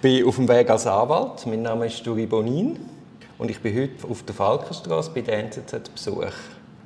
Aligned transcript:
bin 0.00 0.26
auf 0.26 0.36
dem 0.36 0.48
Weg 0.48 0.70
als 0.70 0.86
Anwalt. 0.86 1.44
Mein 1.46 1.62
Name 1.62 1.86
ist 1.86 2.06
Duri 2.06 2.26
Bonin 2.26 2.78
und 3.36 3.50
ich 3.50 3.60
bin 3.60 3.74
heute 3.76 4.06
auf 4.08 4.22
der 4.22 4.34
Falkenstraße 4.34 5.10
bei 5.12 5.22
der 5.22 5.38
NZZ 5.40 5.90
Besuch. 5.92 6.32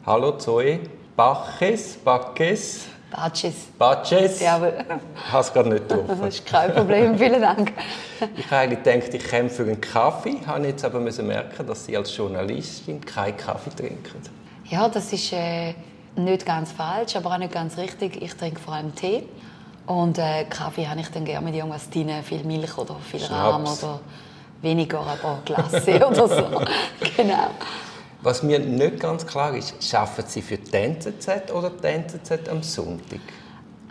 Hallo 0.06 0.32
Zoe 0.38 0.80
Baches, 1.14 1.98
Baches. 1.98 2.86
Batches. 3.10 3.54
Batches? 3.78 4.40
Jawohl. 4.40 4.72
Ich 5.14 5.30
habe 5.30 5.42
es 5.42 5.52
gerade 5.52 5.68
nicht 5.68 5.88
getroffen. 5.88 6.18
Das 6.22 6.34
ist 6.34 6.46
kein 6.46 6.72
Problem, 6.72 7.18
vielen 7.18 7.42
Dank. 7.42 7.72
Ich 8.34 8.46
habe 8.46 8.56
eigentlich 8.56 8.82
gedacht, 8.82 9.12
ich 9.12 9.24
käme 9.24 9.50
für 9.50 9.64
einen 9.64 9.78
Kaffee, 9.78 10.38
habe 10.46 10.66
jetzt 10.66 10.82
aber 10.82 10.98
müssen 10.98 11.26
merken, 11.26 11.66
dass 11.66 11.84
Sie 11.84 11.94
als 11.94 12.16
Journalistin 12.16 13.04
keinen 13.04 13.36
Kaffee 13.36 13.70
trinken. 13.76 14.22
Ja, 14.64 14.88
das 14.88 15.12
ist 15.12 15.34
äh, 15.34 15.74
nicht 16.16 16.46
ganz 16.46 16.72
falsch, 16.72 17.14
aber 17.16 17.32
auch 17.34 17.38
nicht 17.38 17.52
ganz 17.52 17.76
richtig. 17.76 18.22
Ich 18.22 18.34
trinke 18.34 18.58
vor 18.58 18.72
allem 18.72 18.94
Tee. 18.94 19.24
Und 19.86 20.18
äh, 20.18 20.44
Kaffee 20.44 20.86
habe 20.86 21.00
ich 21.00 21.08
dann 21.08 21.24
gerne 21.24 21.44
mit 21.44 21.54
irgendwas 21.54 21.90
drin, 21.90 22.10
viel 22.22 22.44
Milch 22.44 22.76
oder 22.78 22.96
viel 22.96 23.24
Rahm 23.24 23.66
Schnaps. 23.66 23.82
oder 23.82 24.00
weniger, 24.60 25.00
aber 25.00 25.40
Glasse 25.44 26.06
oder 26.06 26.28
so. 26.28 26.60
Genau. 27.16 27.48
Was 28.22 28.44
mir 28.44 28.60
nicht 28.60 29.00
ganz 29.00 29.26
klar 29.26 29.54
ist, 29.56 29.74
arbeiten 29.94 30.28
Sie 30.28 30.42
für 30.42 30.56
die 30.56 30.72
NZZ 30.72 31.50
oder 31.52 31.70
die 31.70 31.86
NZZ 31.88 32.48
am 32.48 32.62
Sonntag? 32.62 33.18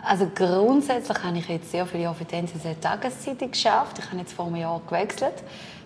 Also 0.04 0.26
grundsätzlich 0.34 1.22
habe 1.22 1.38
ich 1.38 1.48
jetzt 1.48 1.70
sehr 1.70 1.86
viele 1.86 2.04
Jahre 2.04 2.14
für 2.14 2.24
die 2.24 2.36
NZZ 2.36 2.80
Tageszeitung 2.80 3.50
geschafft. 3.50 3.98
Ich 3.98 4.06
habe 4.06 4.16
jetzt 4.18 4.32
vor 4.32 4.46
einem 4.46 4.56
Jahr 4.56 4.80
gewechselt 4.88 5.34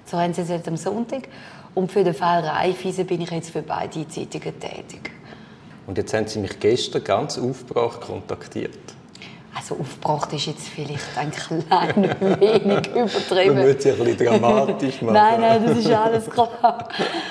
zur 0.06 0.20
NZZ 0.22 0.68
am 0.68 0.76
Sonntag. 0.76 1.28
Und 1.74 1.90
für 1.92 2.04
den 2.04 2.14
Fall 2.14 2.42
Raiffeisen 2.42 3.06
bin 3.06 3.20
ich 3.20 3.30
jetzt 3.30 3.50
für 3.50 3.62
beide 3.62 4.08
Zeitungen 4.08 4.58
tätig. 4.58 5.10
Und 5.86 5.98
jetzt 5.98 6.14
haben 6.14 6.26
Sie 6.26 6.38
mich 6.38 6.58
gestern 6.58 7.04
ganz 7.04 7.36
aufgebracht 7.38 8.00
kontaktiert. 8.00 8.78
Also 9.58 9.76
aufgebracht 9.80 10.32
ist 10.34 10.46
jetzt 10.46 10.68
vielleicht 10.68 11.16
ein 11.16 11.30
klein 11.30 12.14
wenig 12.40 12.64
Man 12.94 13.06
übertrieben. 13.08 13.72
muss 13.72 13.82
sich 13.82 13.98
ein 13.98 14.04
bisschen 14.04 14.26
dramatisch 14.26 15.00
machen. 15.02 15.14
Nein, 15.14 15.40
nein, 15.40 15.64
das 15.66 15.78
ist 15.78 15.90
alles 15.90 16.28
klar. 16.28 16.88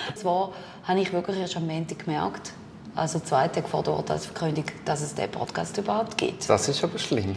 Und 0.10 0.18
zwar 0.18 0.52
habe 0.86 1.00
ich 1.00 1.14
wirklich 1.14 1.38
erst 1.38 1.56
am 1.58 1.68
Montag 1.68 2.00
gemerkt, 2.04 2.52
also 2.96 3.20
zwei 3.20 3.48
Tage 3.48 3.68
vor 3.68 3.84
der 3.84 3.94
Urteilsverkündung, 3.94 4.66
dass 4.86 5.02
es 5.02 5.14
diesen 5.14 5.30
Podcast 5.32 5.78
überhaupt 5.78 6.18
gibt. 6.18 6.50
Das 6.50 6.68
ist 6.68 6.84
aber 6.84 6.98
schlimm. 6.98 7.36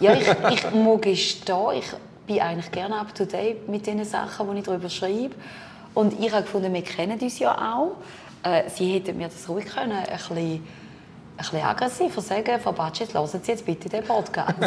Ja, 0.00 0.12
ich, 0.14 0.26
ich 0.52 0.70
muss 0.72 1.00
gestehen, 1.00 1.78
ich 1.78 1.86
bin 2.26 2.40
eigentlich 2.40 2.70
gerne 2.70 3.00
up 3.00 3.14
to 3.14 3.24
date 3.24 3.68
mit 3.68 3.86
den 3.86 4.04
Sachen, 4.04 4.50
die 4.52 4.58
ich 4.58 4.64
darüber 4.64 4.90
schreibe. 4.90 5.34
Und 5.94 6.18
ich 6.20 6.32
habe 6.32 6.42
gefunden, 6.42 6.72
wir 6.72 6.82
kennen 6.82 7.18
uns 7.18 7.38
ja 7.38 7.54
auch. 7.74 7.92
Äh, 8.42 8.68
Sie 8.68 8.92
hätten 8.92 9.16
mir 9.16 9.28
das 9.28 9.48
ruhig 9.48 9.66
können, 9.66 9.92
ein 9.92 10.04
bisschen, 10.06 10.66
ein 11.36 11.44
bisschen 11.44 11.62
aggressiver 11.62 12.20
sagen 12.20 12.60
Frau 12.60 12.72
Batschitz, 12.72 13.14
hören 13.14 13.28
Sie 13.28 13.38
jetzt 13.50 13.64
bitte 13.66 13.88
den 13.88 14.04
Podcast. 14.04 14.54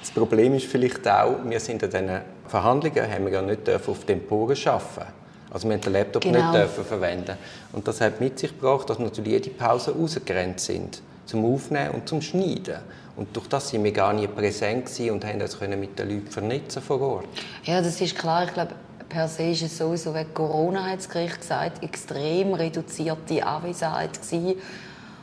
Das 0.00 0.10
Problem 0.10 0.54
ist 0.54 0.66
vielleicht 0.66 1.08
auch, 1.08 1.36
wir 1.42 1.58
sind 1.58 1.82
an 1.82 1.88
diesen 1.90 2.20
Verhandlungen 2.46 3.10
haben 3.10 3.24
wir 3.24 3.32
ja 3.32 3.40
nicht 3.42 3.68
auf 3.70 4.04
Temporen 4.04 4.56
arbeiten. 4.66 5.12
Also 5.50 5.68
wir 5.70 5.78
den 5.78 5.92
Laptop 5.94 6.22
Genau. 6.22 6.38
nicht 6.50 6.54
dürfen 6.54 6.84
verwenden. 6.84 7.36
Und 7.72 7.88
das 7.88 8.02
hat 8.02 8.20
mit 8.20 8.38
sich 8.38 8.50
gebracht, 8.50 8.90
dass 8.90 8.98
natürlich 8.98 9.32
jede 9.32 9.50
Pause 9.50 9.94
ausgegrenzt 9.98 10.66
sind 10.66 11.00
zum 11.24 11.46
Aufnehmen 11.46 11.92
und 11.92 12.06
zum 12.08 12.20
Schneiden. 12.20 12.76
Und 13.16 13.34
durch 13.34 13.46
das 13.48 13.70
sind 13.70 13.84
wir 13.84 13.92
gar 13.92 14.12
nicht 14.12 14.36
präsent 14.36 14.90
und 15.10 15.24
haben 15.24 15.40
uns 15.40 15.58
können 15.58 15.80
mit 15.80 15.98
den 15.98 16.10
Leuten 16.10 16.30
vernetzen 16.30 16.82
vor 16.82 17.00
Ort. 17.00 17.26
Ja, 17.62 17.80
das 17.80 17.98
ist 18.00 18.18
klar. 18.18 18.44
Ich 18.44 18.52
glaube, 18.52 18.74
per 19.14 19.28
se 19.28 19.44
ist 19.44 19.62
es 19.62 19.78
sowieso 19.78 20.12
wegen 20.12 20.34
Corona, 20.34 20.86
hat 20.86 20.98
das 20.98 21.08
Gericht 21.08 21.40
gesagt, 21.40 21.84
extrem 21.84 22.52
reduzierte 22.52 23.46
Anwesenheit 23.46 24.20
gewesen. 24.20 24.56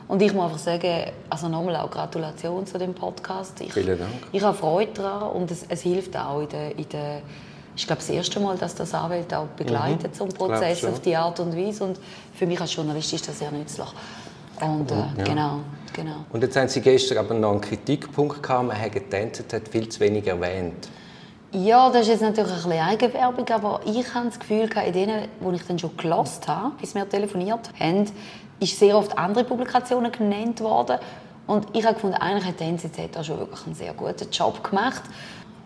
Und 0.08 0.22
ich 0.22 0.32
muss 0.32 0.44
einfach 0.44 0.58
sagen, 0.58 1.10
also 1.28 1.48
nochmal 1.48 1.76
auch 1.76 1.90
Gratulation 1.90 2.66
zu 2.66 2.78
dem 2.78 2.94
Podcast. 2.94 3.60
Ich, 3.60 3.72
Vielen 3.72 3.98
Dank. 3.98 4.10
Ich 4.32 4.42
habe 4.42 4.56
Freude 4.56 4.92
daran 4.94 5.32
und 5.32 5.50
es, 5.50 5.66
es 5.68 5.82
hilft 5.82 6.16
auch 6.16 6.40
in 6.40 6.48
der, 6.48 6.78
in 6.78 6.88
der 6.88 7.22
ich 7.76 7.86
glaube, 7.86 8.00
das 8.00 8.10
erste 8.10 8.40
Mal, 8.40 8.56
dass 8.56 8.74
das 8.74 8.94
Anwälte 8.94 9.38
auch 9.38 9.46
begleitet 9.46 10.14
zum 10.14 10.28
glaub 10.30 10.50
Prozess 10.50 10.80
schon. 10.80 10.90
auf 10.90 11.00
die 11.00 11.14
Art 11.14 11.40
und 11.40 11.56
Weise. 11.56 11.84
Und 11.84 11.98
für 12.34 12.46
mich 12.46 12.60
als 12.60 12.74
Journalist 12.74 13.12
ist 13.12 13.28
das 13.28 13.38
sehr 13.38 13.50
nützlich. 13.50 13.88
Und 14.60 14.90
äh, 14.90 14.94
ja. 14.94 15.24
genau, 15.24 15.60
genau. 15.92 16.24
Und 16.30 16.42
jetzt 16.42 16.56
haben 16.56 16.68
Sie 16.68 16.80
gestern 16.80 17.18
aber 17.18 17.34
noch 17.34 17.52
einen 17.52 17.60
Kritikpunkt 17.60 18.42
gehabt, 18.42 18.68
man 18.68 18.78
hat 18.78 18.94
die 18.94 19.16
NZZ 19.16 19.68
viel 19.70 19.88
zu 19.88 20.00
wenig 20.00 20.26
erwähnt. 20.26 20.88
Ja, 21.54 21.90
das 21.90 22.02
ist 22.02 22.08
jetzt 22.08 22.22
natürlich 22.22 22.64
ein 22.64 22.72
Eigenwerbung, 22.72 23.46
aber 23.50 23.80
ich 23.84 24.14
habe 24.14 24.28
das 24.28 24.40
Gefühl, 24.40 24.70
in 24.86 24.92
denen, 24.94 25.28
wo 25.40 25.50
ich 25.52 25.62
dann 25.66 25.78
schon 25.78 25.94
gelost 25.98 26.48
habe, 26.48 26.72
bis 26.80 26.94
wir 26.94 27.06
telefoniert 27.06 27.70
haben, 27.78 28.10
ist 28.58 28.78
sehr 28.78 28.96
oft 28.96 29.18
andere 29.18 29.44
Publikationen 29.44 30.10
genannt 30.10 30.62
worden. 30.62 30.98
Und 31.46 31.66
ich 31.74 31.84
habe 31.84 31.94
gefunden, 31.94 32.16
eigentlich 32.16 32.46
hat 32.46 32.60
die 32.60 32.64
NZZ 32.64 32.98
da 33.12 33.22
schon 33.22 33.38
wirklich 33.38 33.66
einen 33.66 33.74
sehr 33.74 33.92
guten 33.92 34.30
Job 34.30 34.64
gemacht. 34.64 35.02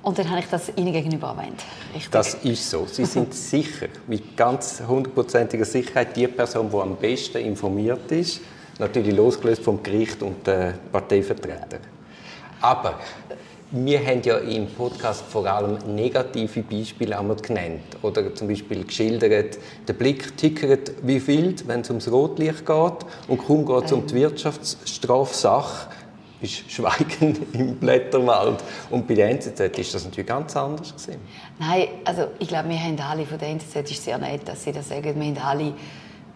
Und 0.02 0.18
dann 0.18 0.28
habe 0.28 0.40
ich 0.40 0.48
das 0.48 0.72
Ihnen 0.76 0.92
gegenüber 0.92 1.36
erwähnt. 1.36 1.62
Richtig. 1.94 2.10
Das 2.10 2.34
ist 2.34 2.68
so. 2.68 2.86
Sie 2.86 3.04
sind 3.04 3.32
sicher, 3.34 3.86
mit 4.08 4.36
ganz 4.36 4.82
hundertprozentiger 4.86 5.64
Sicherheit, 5.64 6.16
die 6.16 6.26
Person, 6.26 6.68
die 6.68 6.76
am 6.76 6.96
besten 6.96 7.38
informiert 7.38 8.10
ist. 8.10 8.40
Natürlich 8.80 9.14
losgelöst 9.14 9.62
vom 9.62 9.80
Gericht 9.82 10.20
und 10.22 10.44
den 10.46 10.74
Parteivertretern. 10.90 11.80
Aber 12.60 12.98
wir 13.84 14.04
haben 14.04 14.22
ja 14.22 14.38
im 14.38 14.66
Podcast 14.68 15.24
vor 15.28 15.46
allem 15.46 15.76
negative 15.94 16.62
Beispiele 16.62 17.18
einmal 17.18 17.36
genannt. 17.36 17.82
Oder 18.02 18.34
zum 18.34 18.48
Beispiel 18.48 18.84
geschildert, 18.84 19.58
der 19.86 19.92
Blick 19.92 20.36
tickert 20.36 20.92
wie 21.02 21.24
wild, 21.26 21.68
wenn 21.68 21.80
es 21.80 21.90
ums 21.90 22.10
Rotlicht 22.10 22.64
geht. 22.64 23.06
Und 23.28 23.46
kaum 23.46 23.66
geht 23.66 23.84
es 23.84 23.92
um 23.92 24.06
die 24.06 24.14
Wirtschaftsstrafsache, 24.14 25.88
ist 26.40 26.70
Schweigen 26.70 27.46
im 27.52 27.76
Blätterwald. 27.76 28.62
Und 28.90 29.06
bei 29.06 29.14
der 29.14 29.30
NZZ 29.30 29.60
ist 29.78 29.94
das 29.94 30.04
natürlich 30.04 30.28
ganz 30.28 30.56
anders. 30.56 30.92
Gewesen. 30.92 31.20
Nein, 31.58 31.88
also 32.04 32.28
ich 32.38 32.48
glaube, 32.48 32.70
wir 32.70 32.78
haben 32.78 32.98
alle, 33.00 33.26
von 33.26 33.38
der 33.38 33.48
NZZ 33.48 33.90
ist 33.90 34.04
sehr 34.04 34.18
nett, 34.18 34.48
dass 34.48 34.64
Sie 34.64 34.72
das 34.72 34.88
sagen, 34.88 35.20
wir 35.20 35.26
haben 35.26 35.38
alle 35.38 35.72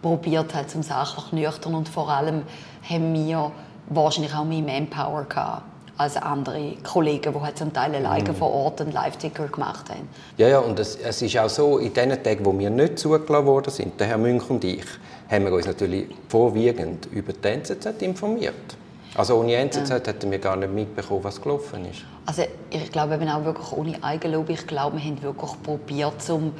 probiert, 0.01 0.53
halt 0.53 0.69
zum 0.69 0.83
sachlich 0.83 1.31
nüchtern 1.31 1.75
und 1.75 1.89
vor 1.89 2.09
allem 2.09 2.43
haben 2.87 3.13
wir 3.13 3.51
wahrscheinlich 3.89 4.33
auch 4.33 4.45
mehr 4.45 4.61
Manpower 4.61 5.25
gehabt 5.25 5.70
als 6.01 6.17
andere 6.17 6.73
Kollegen, 6.83 7.33
die 7.33 7.39
halt 7.39 7.57
zum 7.57 7.71
Teil 7.71 7.95
alleine 7.95 8.33
vor 8.33 8.51
Ort 8.51 8.81
einen 8.81 8.91
Live-Ticker 8.91 9.47
gemacht 9.47 9.89
haben. 9.89 10.09
Ja, 10.37 10.47
ja, 10.47 10.59
und 10.59 10.79
es, 10.79 10.95
es 10.95 11.21
ist 11.21 11.37
auch 11.37 11.49
so, 11.49 11.77
in 11.77 11.93
den 11.93 12.23
Tagen, 12.23 12.45
wo 12.45 12.57
wir 12.57 12.69
nicht 12.69 12.99
zugelassen 12.99 13.45
worden 13.45 13.71
sind, 13.71 13.99
der 13.99 14.07
Herr 14.07 14.17
Münch 14.17 14.49
und 14.49 14.63
ich, 14.63 14.85
haben 15.29 15.45
wir 15.45 15.53
uns 15.53 15.67
natürlich 15.67 16.07
vorwiegend 16.27 17.07
über 17.11 17.33
die 17.33 17.47
NZZ 17.47 18.01
informiert. 18.01 18.77
Also 19.15 19.39
ohne 19.39 19.53
NZZ 19.55 19.89
hätten 19.89 20.31
wir 20.31 20.39
gar 20.39 20.55
nicht 20.55 20.73
mitbekommen, 20.73 21.23
was 21.23 21.41
gelaufen 21.41 21.85
ist. 21.85 22.03
Also 22.25 22.43
ich 22.69 22.91
glaube 22.91 23.15
eben 23.15 23.27
auch 23.27 23.43
wirklich 23.43 23.71
ohne 23.73 24.01
Eigenlob, 24.03 24.49
ich 24.49 24.65
glaube, 24.65 24.97
wir 24.97 25.03
haben 25.03 25.21
wirklich 25.21 25.51
probiert, 25.63 26.29
um 26.29 26.53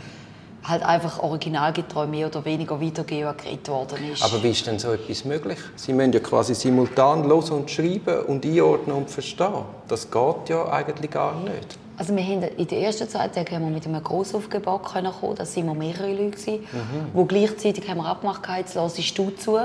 halt 0.63 0.83
einfach 0.83 1.19
originalgetreu 1.19 2.05
mehr 2.05 2.27
oder 2.27 2.45
weniger 2.45 2.79
wiedergeben, 2.79 3.27
was 3.27 3.37
geredet 3.37 3.67
worden 3.69 4.11
ist. 4.11 4.23
Aber 4.23 4.41
wie 4.43 4.51
ist 4.51 4.67
denn 4.67 4.77
so 4.77 4.91
etwas 4.91 5.25
möglich? 5.25 5.57
Sie 5.75 5.93
müssen 5.93 6.13
ja 6.13 6.19
quasi 6.19 6.53
simultan 6.53 7.23
hören 7.23 7.51
und 7.51 7.71
schreiben 7.71 8.21
und 8.27 8.45
einordnen 8.45 8.95
und 8.95 9.09
verstehen. 9.09 9.65
Das 9.87 10.09
geht 10.09 10.49
ja 10.49 10.71
eigentlich 10.71 11.11
gar 11.11 11.35
nicht. 11.35 11.77
Also 11.97 12.15
wir 12.15 12.23
haben 12.23 12.43
in 12.43 12.67
den 12.67 12.81
ersten 12.81 13.07
zwei 13.07 13.27
Tagen 13.27 13.55
haben 13.55 13.65
wir 13.65 13.71
mit 13.71 13.85
einem 13.85 14.03
Grossaufgebot 14.03 14.85
können 14.85 15.11
kommen. 15.11 15.35
Da 15.35 15.45
sind 15.45 15.67
wir 15.67 15.75
mehrere 15.75 16.11
Leute 16.11 16.31
gewesen, 16.31 16.67
wo 17.13 17.25
gleichzeitig 17.25 17.87
haben 17.89 17.97
wir 17.97 18.07
abgemacht, 18.07 18.41
jetzt 18.57 18.75
hörst 18.75 19.17
du 19.17 19.29
zu, 19.31 19.59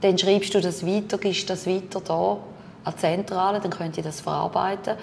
dann 0.00 0.18
schreibst 0.18 0.54
du 0.54 0.60
das 0.60 0.84
weiter, 0.84 1.16
gibst 1.18 1.48
das 1.48 1.66
weiter 1.66 2.00
da 2.04 2.38
an 2.84 2.92
die 2.94 3.00
Zentrale, 3.00 3.60
dann 3.60 3.70
könnt 3.70 3.96
ihr 3.96 4.02
das 4.02 4.20
verarbeiten. 4.20 4.96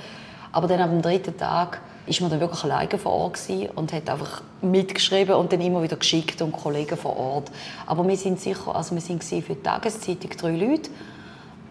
Aber 0.52 0.68
dann 0.68 0.82
am 0.82 1.02
dritten 1.02 1.38
Tag 1.38 1.82
ist 2.10 2.22
man 2.22 2.30
dann 2.32 2.40
wirklich 2.40 2.64
alleine 2.64 2.98
vor 2.98 3.12
Ort 3.12 3.40
und 3.76 3.94
hat 3.94 4.10
einfach 4.10 4.42
mitgeschrieben 4.62 5.36
und 5.36 5.54
dann 5.54 5.62
immer 5.62 5.84
wieder 5.84 5.96
geschickt 5.96 6.42
und 6.42 6.52
Kollegen 6.52 6.98
vor 6.98 7.16
Ort. 7.18 7.52
Aber 7.86 8.08
wir 8.08 8.18
sind 8.18 8.40
sicher, 8.40 8.76
also 8.76 8.96
wir 8.96 9.02
sind 9.02 9.24
für 9.24 9.40
die 9.42 9.56
Tageszeitung 9.62 10.32
drei 10.32 10.56
Leute 10.56 10.90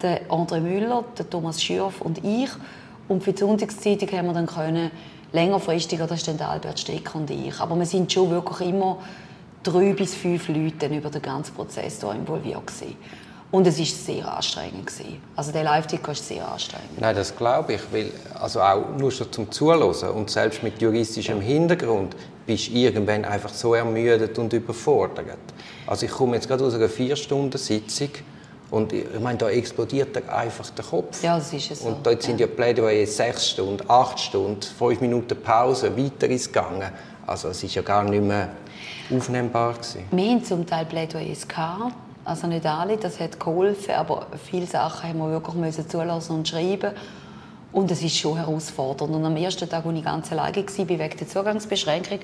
der 0.01 0.29
André 0.29 0.61
Müller, 0.61 1.03
der 1.17 1.29
Thomas 1.29 1.61
Schürf 1.61 2.01
und 2.01 2.23
ich. 2.23 2.49
Und 3.09 3.23
für 3.23 3.33
die 3.33 3.39
Sonntagszeitung 3.39 4.09
haben 4.11 4.27
wir 4.27 4.33
dann 4.33 4.47
können, 4.47 4.91
längerfristiger, 5.33 6.07
das 6.07 6.19
ist 6.19 6.27
dann 6.27 6.37
der 6.37 6.49
Albert 6.49 6.79
Stecker 6.79 7.15
und 7.15 7.29
ich. 7.29 7.59
Aber 7.59 7.77
wir 7.77 7.85
sind 7.85 8.11
schon 8.11 8.29
wirklich 8.29 8.69
immer 8.69 8.99
drei 9.61 9.93
bis 9.93 10.15
fünf 10.15 10.47
Leute 10.47 10.87
über 10.87 11.09
den 11.09 11.21
ganzen 11.21 11.53
Prozess 11.53 12.01
involviert 12.01 12.65
gewesen. 12.65 12.95
Und 13.51 13.65
es 13.65 13.79
war 13.79 13.85
sehr 13.85 14.31
anstrengend. 14.31 14.85
Gewesen. 14.85 15.21
Also 15.35 15.51
der 15.51 15.63
Live-Ticker 15.63 16.11
ist 16.11 16.27
sehr 16.27 16.47
anstrengend. 16.47 16.99
Nein, 16.99 17.15
das 17.15 17.35
glaube 17.35 17.73
ich, 17.73 17.81
weil 17.91 18.11
also 18.39 18.61
auch 18.61 18.89
nur 18.97 19.11
schon 19.11 19.31
zum 19.31 19.51
Zuhören 19.51 20.09
und 20.11 20.29
selbst 20.29 20.61
mit 20.61 20.79
juristischem 20.81 21.41
Hintergrund 21.41 22.15
bist 22.45 22.67
du 22.67 22.73
irgendwann 22.73 23.25
einfach 23.25 23.49
so 23.49 23.73
ermüdet 23.73 24.37
und 24.37 24.53
überfordert. 24.53 25.37
Also 25.87 26.05
ich 26.05 26.11
komme 26.11 26.35
jetzt 26.35 26.47
gerade 26.47 26.63
aus 26.63 26.75
einer 26.75 26.89
vier 26.89 27.15
Stunden 27.15 27.57
Sitzung 27.57 28.09
und 28.69 28.93
ich 28.93 29.05
meine, 29.19 29.39
da 29.39 29.49
explodiert 29.49 30.15
einfach 30.29 30.69
der 30.69 30.85
Kopf. 30.85 31.23
Ja, 31.23 31.37
das 31.37 31.51
ist 31.51 31.71
es 31.71 31.79
so. 31.81 31.87
Und 31.89 32.05
dort 32.05 32.21
sind 32.21 32.39
ja 32.39 32.45
Plädoyer 32.45 33.07
sechs 33.07 33.49
Stunden, 33.49 33.83
acht 33.89 34.19
Stunden, 34.19 34.61
fünf 34.61 35.01
Minuten 35.01 35.35
Pause, 35.41 35.95
weiter 35.97 36.27
ins 36.27 36.51
Gange. 36.51 36.91
Also 37.25 37.49
es 37.49 37.63
ist 37.63 37.73
ja 37.73 37.81
gar 37.81 38.03
nicht 38.03 38.23
mehr 38.23 38.49
aufnehmbar 39.11 39.73
gewesen. 39.73 40.03
Wir 40.11 40.31
hatten 40.31 40.43
zum 40.43 40.67
Teil 40.67 40.85
Plädoyers, 40.85 41.47
gehabt, 41.47 41.93
also 42.29 42.47
nicht 42.47 42.65
alle, 42.65 42.97
das 42.97 43.19
hat 43.19 43.39
geholfen, 43.39 43.95
aber 43.95 44.27
viele 44.49 44.67
Sachen 44.67 45.09
haben 45.09 45.19
wir 45.19 45.31
wirklich 45.31 45.55
müssen 45.55 45.89
zulassen 45.89 46.35
und 46.35 46.47
schreiben. 46.47 46.91
Und 47.71 47.89
es 47.91 48.03
ist 48.03 48.17
schon 48.17 48.37
herausfordernd. 48.37 49.13
Und 49.13 49.25
am 49.25 49.35
ersten 49.35 49.67
Tag, 49.67 49.85
als 49.85 49.97
ich 49.97 50.03
ganz 50.03 50.31
alleine 50.31 50.57
war, 50.57 50.89
wegen 50.89 51.17
der 51.17 51.27
Zugangsbeschränkung, 51.27 52.19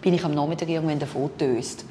bin 0.00 0.14
ich 0.14 0.24
am 0.24 0.34
Nachmittag 0.34 0.68
irgendwann 0.68 0.98
davon 0.98 1.30
getöst. 1.36 1.84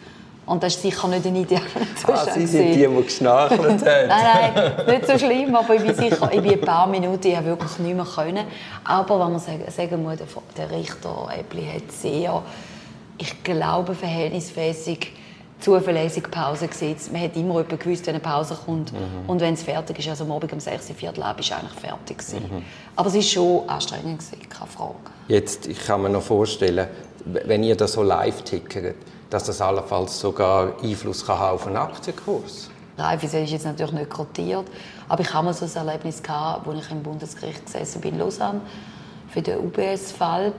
Und 0.45 0.63
das 0.63 0.75
ist 0.75 0.81
sicher 0.81 1.07
nicht 1.09 1.25
ein 1.25 1.35
idealer 1.35 1.63
Zustand. 1.95 2.29
Ah, 2.29 2.31
Sie 2.33 2.45
sind 2.47 2.73
die, 2.73 2.87
die 2.87 3.03
geschnarchelt 3.03 3.61
haben. 3.61 3.77
nein, 3.85 4.51
nein, 4.55 4.85
nicht 4.87 5.05
so 5.05 5.17
schlimm, 5.17 5.55
aber 5.55 5.75
ich 5.75 5.83
bin 5.83 5.95
sicher, 5.95 6.29
ich 6.31 6.41
bin 6.41 6.53
ein 6.53 6.61
paar 6.61 6.87
Minuten, 6.87 7.27
ich 7.27 7.45
wirklich 7.45 7.77
nicht 7.79 7.95
mehr 7.95 8.05
können. 8.05 8.45
Aber 8.83 9.19
wenn 9.19 9.31
man 9.33 9.39
sagen, 9.39 9.63
sagen 9.69 10.01
muss, 10.01 10.17
der 10.57 10.71
Richter 10.71 11.29
Äppli 11.37 11.65
hat 11.65 11.91
sehr, 11.91 12.41
ich 13.17 13.43
glaube, 13.43 13.93
verhältnismäßig 13.93 15.11
zuverlässig 15.59 16.29
Pause 16.31 16.67
gesetzt. 16.67 17.11
Man 17.11 17.21
hat 17.21 17.35
immer 17.35 17.63
gewusst, 17.63 18.07
wenn 18.07 18.15
eine 18.15 18.23
Pause 18.23 18.57
kommt 18.65 18.93
mhm. 18.93 19.27
und 19.27 19.41
wenn 19.41 19.53
es 19.53 19.63
fertig 19.63 19.99
ist. 19.99 20.09
Also 20.09 20.23
am 20.23 20.31
Abend 20.31 20.53
um 20.53 20.59
6 20.59 20.91
Viertel 20.91 21.23
ab 21.23 21.39
ist 21.39 21.51
eigentlich 21.51 21.79
fertig 21.79 22.19
Mhm. 22.29 22.63
Aber 22.95 23.07
es 23.07 23.15
war 23.15 23.21
schon 23.21 23.69
anstrengend 23.69 24.23
keine 24.49 24.69
Frage. 24.69 24.95
Jetzt, 25.27 25.67
ich 25.67 25.79
kann 25.85 26.01
mir 26.01 26.09
noch 26.09 26.21
vorstellen, 26.21 26.87
wenn 27.25 27.63
ihr 27.63 27.75
das 27.75 27.93
so 27.93 28.03
live 28.03 28.41
tickert, 28.43 28.95
dass 29.29 29.43
das 29.43 29.61
allenfalls 29.61 30.19
sogar 30.19 30.73
Einfluss 30.81 31.25
kann 31.25 31.39
auf 31.39 31.67
einen 31.67 31.77
Aktienkurs. 31.77 32.69
Live 32.97 33.23
ist 33.23 33.33
jetzt 33.33 33.65
natürlich 33.65 33.93
nicht 33.93 34.09
kotiert, 34.09 34.65
aber 35.07 35.21
ich 35.21 35.33
habe 35.33 35.45
mal 35.45 35.53
so 35.53 35.65
ein 35.65 35.87
Erlebnis 35.87 36.21
gehabt, 36.21 36.67
wo 36.67 36.73
ich 36.73 36.91
im 36.91 37.01
Bundesgericht 37.01 37.65
gesessen 37.65 38.01
bin 38.01 38.15
in 38.15 38.19
Lausanne 38.19 38.61
für 39.29 39.41
den 39.41 39.59
UBS-Fall. 39.59 40.53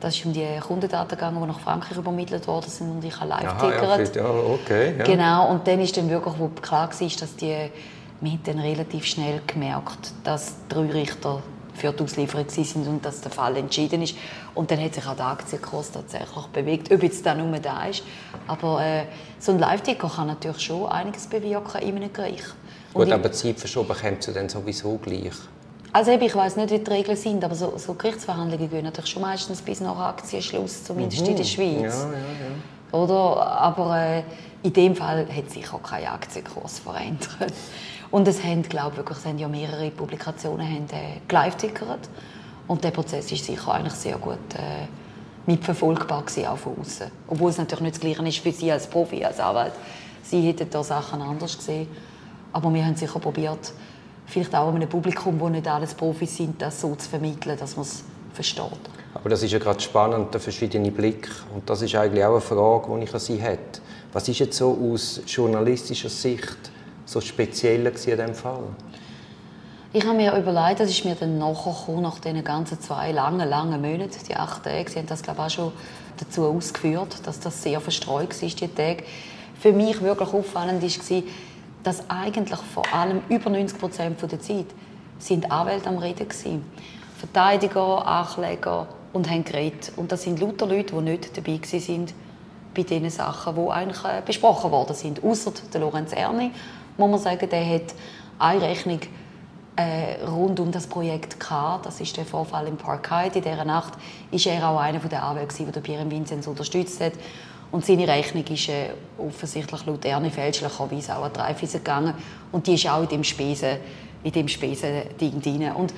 Das 0.00 0.14
ist 0.14 0.26
um 0.26 0.32
die 0.32 0.46
Kundendaten 0.60 1.16
gegangen, 1.16 1.40
die 1.40 1.46
nach 1.46 1.60
Frankreich 1.60 1.96
übermittelt 1.96 2.46
worden 2.46 2.68
sind 2.68 2.90
und 2.90 3.04
ich 3.04 3.18
habe 3.18 3.30
live 3.30 3.56
tickert. 3.58 4.16
Ja, 4.16 4.24
okay, 4.24 4.94
ja. 4.98 5.04
Genau, 5.04 5.50
und 5.50 5.66
dann 5.66 5.80
ist 5.80 5.96
dann 5.96 6.10
wirklich, 6.10 6.34
wo 6.38 6.48
klar 6.48 6.90
war, 6.90 7.08
dass 7.08 7.36
die, 7.36 7.70
wir 8.20 8.30
haben 8.30 8.40
dann 8.44 8.58
relativ 8.58 9.06
schnell 9.06 9.40
gemerkt, 9.46 10.12
dass 10.22 10.56
drei 10.68 10.90
Richter 10.90 11.42
für 11.76 11.92
die 11.92 12.02
Auslieferung 12.02 12.48
sind 12.48 12.86
und 12.86 13.04
dass 13.04 13.20
der 13.20 13.30
Fall 13.30 13.56
entschieden 13.56 14.02
ist. 14.02 14.16
Und 14.54 14.70
dann 14.70 14.82
hat 14.82 14.94
sich 14.94 15.06
auch 15.06 15.16
der 15.16 15.26
Aktienkurs 15.26 15.92
tatsächlich 15.92 16.46
bewegt, 16.52 16.90
ob 16.90 17.02
jetzt 17.02 17.24
da 17.24 17.34
nur 17.34 17.58
da 17.58 17.86
ist. 17.86 18.02
Aber 18.46 18.82
äh, 18.84 19.04
so 19.38 19.52
ein 19.52 19.58
Live-Ticker 19.58 20.08
kann 20.08 20.26
natürlich 20.26 20.60
schon 20.60 20.86
einiges 20.86 21.26
bewirken 21.26 21.82
in 21.82 21.96
einem 21.96 22.12
Gericht. 22.12 22.54
Gut, 22.92 23.12
aber 23.12 23.28
die 23.28 23.34
Zeit 23.34 23.58
verschoben 23.58 23.94
kommt 23.94 24.34
dann 24.34 24.48
sowieso 24.48 24.96
gleich. 24.96 25.34
Also 25.92 26.10
ich 26.10 26.34
weiß 26.34 26.56
nicht, 26.56 26.70
wie 26.70 26.78
die 26.78 26.90
Regeln 26.90 27.16
sind, 27.16 27.42
aber 27.44 27.54
so, 27.54 27.72
so 27.76 27.94
Gerichtsverhandlungen 27.94 28.68
gehen 28.68 28.84
natürlich 28.84 29.10
schon 29.10 29.22
meistens 29.22 29.62
bis 29.62 29.80
nach 29.80 29.98
Aktienschluss, 29.98 30.84
zumindest 30.84 31.22
mhm. 31.22 31.28
in 31.30 31.36
der 31.36 31.44
Schweiz. 31.44 31.80
Ja, 31.80 32.12
ja, 32.12 32.18
ja. 32.92 32.98
Oder? 32.98 33.46
Aber 33.46 33.98
äh, 33.98 34.22
in 34.62 34.72
dem 34.72 34.96
Fall 34.96 35.26
hat 35.34 35.50
sich 35.50 35.72
auch 35.72 35.82
kein 35.82 36.06
Aktienkurs 36.06 36.80
verändert. 36.80 37.52
Und 38.10 38.28
es 38.28 38.42
haben, 38.42 38.62
glaube 38.62 38.98
wirklich, 38.98 39.18
es 39.18 39.26
haben 39.26 39.38
ja 39.38 39.48
mehrere 39.48 39.90
Publikationen 39.90 40.66
haben, 40.66 40.86
äh, 40.90 41.32
live 41.32 41.56
tickert 41.56 42.08
und 42.68 42.82
der 42.84 42.90
Prozess 42.90 43.30
ist 43.32 43.44
sicher 43.44 43.72
eigentlich 43.72 43.94
sehr 43.94 44.16
gut 44.16 44.38
äh, 44.54 44.86
mitverfolgbar 45.46 46.22
gewesen, 46.22 46.46
auch 46.46 46.58
von 46.58 46.76
außen. 46.80 47.10
Obwohl 47.28 47.50
es 47.50 47.58
natürlich 47.58 47.82
nicht 47.82 47.94
das 47.96 48.00
Gleiche 48.00 48.28
ist 48.28 48.38
für 48.38 48.52
Sie 48.52 48.70
als 48.70 48.86
Profi, 48.86 49.24
als 49.24 49.40
Anwalt. 49.40 49.72
Sie 50.22 50.40
hätten 50.42 50.68
da 50.70 50.82
Sachen 50.82 51.22
anders 51.22 51.56
gesehen. 51.56 51.88
Aber 52.52 52.72
wir 52.72 52.84
haben 52.84 52.96
sicher 52.96 53.18
probiert, 53.18 53.72
vielleicht 54.26 54.54
auch 54.54 54.74
einem 54.74 54.88
Publikum, 54.88 55.38
wo 55.40 55.48
nicht 55.48 55.66
alles 55.66 55.94
Profis 55.94 56.36
sind, 56.36 56.60
das 56.60 56.80
so 56.80 56.94
zu 56.94 57.08
vermitteln, 57.08 57.56
dass 57.58 57.76
man 57.76 57.84
es 57.84 58.04
versteht. 58.34 58.80
Aber 59.14 59.30
das 59.30 59.42
ist 59.42 59.52
ja 59.52 59.58
gerade 59.58 59.80
spannend, 59.80 60.34
der 60.34 60.40
verschiedene 60.40 60.90
Blick. 60.90 61.28
Und 61.54 61.68
das 61.68 61.82
ist 61.82 61.94
eigentlich 61.94 62.24
auch 62.24 62.32
eine 62.32 62.40
Frage, 62.40 62.98
die 62.98 63.04
ich 63.04 63.14
an 63.14 63.20
Sie 63.20 63.36
hätte. 63.36 63.80
Was 64.12 64.28
ist 64.28 64.38
jetzt 64.38 64.58
so 64.58 64.76
aus 64.92 65.22
journalistischer 65.26 66.10
Sicht 66.10 66.56
so 67.06 67.20
speziell 67.20 67.86
in 67.86 67.94
diesem 67.94 68.34
Fall? 68.34 68.64
Ich 69.92 70.04
habe 70.04 70.16
mir 70.16 70.36
überlegt, 70.36 70.80
das 70.80 70.90
ist 70.90 71.04
mir 71.04 71.14
dann 71.14 71.38
nachher 71.38 71.72
gekommen, 71.72 72.02
nach 72.02 72.18
diesen 72.18 72.44
ganzen 72.44 72.80
zwei 72.80 73.12
langen, 73.12 73.48
langen 73.48 73.80
Monaten, 73.80 74.18
die 74.28 74.36
acht 74.36 74.64
Tage. 74.64 74.90
Sie 74.90 74.98
haben 74.98 75.06
das, 75.06 75.22
glaube 75.22 75.38
ich, 75.38 75.46
auch 75.46 75.50
schon 75.50 75.72
dazu 76.18 76.44
ausgeführt, 76.44 77.16
dass 77.24 77.40
das 77.40 77.62
sehr 77.62 77.80
verstreut 77.80 78.42
war, 78.42 78.48
die 78.48 78.68
Tage. 78.68 79.04
Für 79.58 79.72
mich 79.72 80.02
wirklich 80.02 80.28
auffallend 80.34 80.82
war, 80.82 81.22
dass 81.86 82.10
eigentlich 82.10 82.58
vor 82.74 82.82
allem 82.92 83.22
über 83.28 83.48
90 83.48 83.78
Prozent 83.78 84.20
der 84.20 84.40
Zeit 84.40 84.66
sind 85.20 85.52
Anwälte 85.52 85.88
am 85.88 85.98
Reden 85.98 86.28
waren. 86.28 86.64
Verteidiger, 87.16 88.04
Ankläger 88.04 88.88
und 89.12 89.30
haben 89.30 89.44
geredet. 89.44 89.92
Und 89.94 90.10
das 90.10 90.22
sind 90.22 90.40
lauter 90.40 90.66
Leute, 90.66 90.96
die 90.96 91.00
nicht 91.00 91.36
dabei 91.36 91.60
waren 91.60 92.06
bei 92.74 92.82
den 92.82 93.08
Sachen, 93.08 93.54
die 93.54 93.70
eigentlich 93.70 94.04
äh, 94.04 94.20
besprochen 94.26 94.72
worden 94.72 94.96
sind. 94.96 95.22
Außer 95.22 95.52
der 95.72 95.80
Lorenz 95.80 96.12
Erni, 96.12 96.50
muss 96.96 97.10
man 97.10 97.20
sagen, 97.20 97.48
der 97.48 97.74
hat 97.74 97.94
eine 98.40 98.62
Rechnung 98.62 99.00
äh, 99.76 100.24
rund 100.24 100.58
um 100.58 100.72
das 100.72 100.88
Projekt 100.88 101.38
gehabt. 101.38 101.86
Das 101.86 102.00
ist 102.00 102.16
der 102.16 102.24
Vorfall 102.24 102.66
im 102.66 102.76
Park 102.76 103.10
Hyde. 103.12 103.38
In 103.38 103.44
dieser 103.44 103.64
Nacht 103.64 103.92
war 104.32 104.52
er 104.52 104.68
auch 104.68 104.80
einer 104.80 104.98
der 104.98 105.22
Anwälte, 105.22 105.64
der 105.64 105.80
Pierre 105.80 106.10
Vinzenz 106.10 106.48
unterstützt 106.48 107.00
hat. 107.00 107.12
Und 107.72 107.84
seine 107.84 108.06
Rechnung 108.06 108.44
ist 108.44 108.68
äh, 108.68 108.90
offensichtlich 109.18 109.86
laut 109.86 110.04
Ernie 110.04 110.30
fälschlicherweise 110.30 111.16
auch 111.16 111.24
an 111.24 111.32
die 111.34 111.40
Raiffeisen 111.40 111.80
gegangen. 111.80 112.14
Und 112.52 112.66
die 112.66 112.74
ist 112.74 112.88
auch 112.88 113.02
in 113.02 113.08
dem 113.08 113.24
Spesen, 113.24 113.78
in 114.22 114.32
dem 114.32 114.48
Spesending 114.48 115.40
drin. 115.40 115.72
Und 115.72 115.92